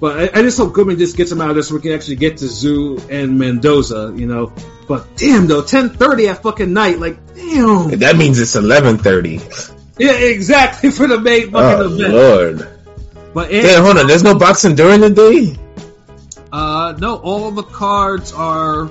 but 0.00 0.18
I, 0.34 0.40
I 0.40 0.42
just 0.42 0.58
hope 0.58 0.72
Goodman 0.72 0.98
just 0.98 1.16
gets 1.16 1.30
him 1.30 1.40
out 1.40 1.50
of 1.50 1.54
this 1.54 1.68
so 1.68 1.76
we 1.76 1.80
can 1.80 1.92
actually 1.92 2.16
get 2.16 2.38
to 2.38 2.46
Tszyu 2.46 3.08
and 3.08 3.38
Mendoza, 3.38 4.12
you 4.16 4.26
know. 4.26 4.52
But 4.88 5.16
damn 5.16 5.46
though, 5.46 5.62
ten 5.62 5.90
thirty 5.90 6.26
at 6.26 6.42
fucking 6.42 6.72
night, 6.72 6.98
like 6.98 7.24
damn. 7.36 8.00
That 8.00 8.16
means 8.16 8.40
it's 8.40 8.56
eleven 8.56 8.98
thirty. 8.98 9.40
Yeah, 9.96 10.10
exactly 10.10 10.90
for 10.98 11.06
the 11.06 11.20
main 11.20 11.52
fucking 11.52 11.86
Oh 11.86 11.94
event. 11.94 12.12
lord! 12.12 12.68
But 13.32 13.50
Damn, 13.52 13.84
hold 13.84 13.98
on. 13.98 14.08
There's 14.08 14.24
no 14.24 14.36
boxing 14.36 14.74
during 14.74 15.00
the 15.02 15.10
day. 15.10 15.56
Uh, 16.94 16.98
no, 16.98 17.16
all 17.16 17.50
the 17.50 17.62
cards 17.62 18.32
are 18.32 18.90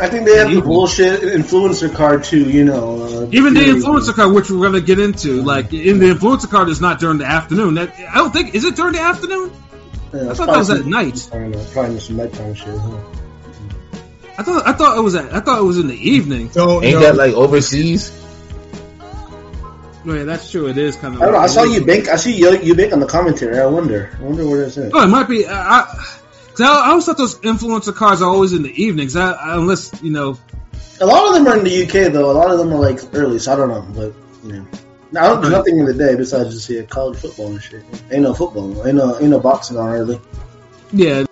I 0.00 0.08
think 0.08 0.26
they 0.26 0.36
have 0.36 0.50
the 0.52 0.60
bullshit 0.60 1.22
influencer 1.22 1.92
card 1.92 2.22
too. 2.24 2.48
You 2.48 2.64
know, 2.64 3.02
uh, 3.02 3.28
even 3.32 3.54
the 3.54 3.60
influencer 3.60 4.14
card, 4.14 4.32
which 4.32 4.50
we're 4.50 4.62
gonna 4.64 4.80
get 4.80 4.98
into. 5.00 5.42
Like 5.42 5.72
in 5.72 5.98
the 5.98 6.06
influencer 6.06 6.48
card 6.48 6.68
is 6.68 6.80
not 6.80 7.00
during 7.00 7.18
the 7.18 7.26
afternoon. 7.26 7.74
That 7.74 7.98
I 7.98 8.14
don't 8.14 8.32
think 8.32 8.54
is 8.54 8.64
it 8.64 8.76
during 8.76 8.92
the 8.94 9.00
afternoon. 9.00 9.50
Yeah, 10.12 10.30
I 10.30 10.34
thought 10.34 10.46
that 10.46 10.56
was 10.58 10.68
probably 10.68 10.72
at 10.76 10.82
some- 10.82 10.90
night. 10.90 11.30
I 11.32 11.38
know, 11.48 11.66
probably 11.72 12.00
some 12.00 12.16
nighttime 12.16 12.54
shit. 12.54 12.78
Huh? 12.78 12.96
I 14.38 14.42
thought 14.44 14.66
I 14.68 14.72
thought 14.72 14.96
it 14.98 15.00
was 15.00 15.14
at, 15.16 15.34
I 15.34 15.40
thought 15.40 15.58
it 15.58 15.64
was 15.64 15.78
in 15.78 15.88
the 15.88 15.96
evening. 16.10 16.48
Don't 16.48 16.84
Ain't 16.84 16.94
know. 16.94 17.00
that 17.00 17.16
like 17.16 17.34
overseas? 17.34 18.12
Oh, 20.06 20.14
yeah, 20.14 20.22
that's 20.24 20.50
true. 20.50 20.68
It 20.68 20.78
is 20.78 20.96
kind 20.96 21.16
of. 21.16 21.20
I 21.20 21.24
don't 21.26 21.34
know. 21.34 21.40
I 21.40 21.48
saw 21.48 21.64
you 21.64 21.84
bank. 21.84 22.08
I 22.08 22.16
see 22.16 22.32
you, 22.34 22.56
you 22.60 22.74
bank 22.74 22.92
on 22.92 23.00
the 23.00 23.06
commentary. 23.06 23.58
I 23.58 23.66
wonder. 23.66 24.16
I 24.18 24.22
wonder 24.22 24.48
where 24.48 24.62
that's 24.62 24.78
at. 24.78 24.92
Oh, 24.94 25.02
it 25.02 25.08
might 25.08 25.28
be. 25.28 25.44
I, 25.44 25.80
I, 25.80 26.18
'cause 26.58 26.66
I, 26.66 26.88
always 26.90 27.04
thought 27.06 27.18
those 27.18 27.36
influencer 27.40 27.94
cars 27.94 28.20
are 28.22 28.28
always 28.28 28.52
in 28.52 28.62
the 28.62 28.82
evenings. 28.82 29.16
I, 29.16 29.32
I, 29.32 29.56
unless 29.56 29.92
you 30.02 30.10
know, 30.10 30.36
A 31.00 31.06
lot 31.06 31.28
of 31.28 31.34
them 31.34 31.46
are 31.46 31.56
in 31.58 31.64
the 31.64 31.84
UK 31.84 32.12
though. 32.12 32.30
A 32.30 32.32
lot 32.32 32.50
of 32.50 32.58
them 32.58 32.72
are 32.72 32.80
like 32.80 32.98
early, 33.14 33.38
so 33.38 33.52
I 33.52 33.56
don't 33.56 33.68
know. 33.68 33.86
But 33.94 34.14
you 34.44 34.60
know, 35.12 35.20
I 35.20 35.28
don't 35.28 35.42
do 35.42 35.50
nothing 35.50 35.78
in 35.78 35.86
the 35.86 35.94
day 35.94 36.16
besides 36.16 36.52
just 36.52 36.66
see 36.66 36.82
college 36.84 37.18
football 37.18 37.48
and 37.52 37.62
shit. 37.62 37.84
Ain't 38.10 38.22
no 38.22 38.34
football. 38.34 38.86
Ain't 38.86 38.96
no 38.96 39.18
ain't 39.18 39.30
no 39.30 39.40
boxing 39.40 39.76
on 39.78 39.88
early. 39.90 40.20
yeah, 40.92 41.24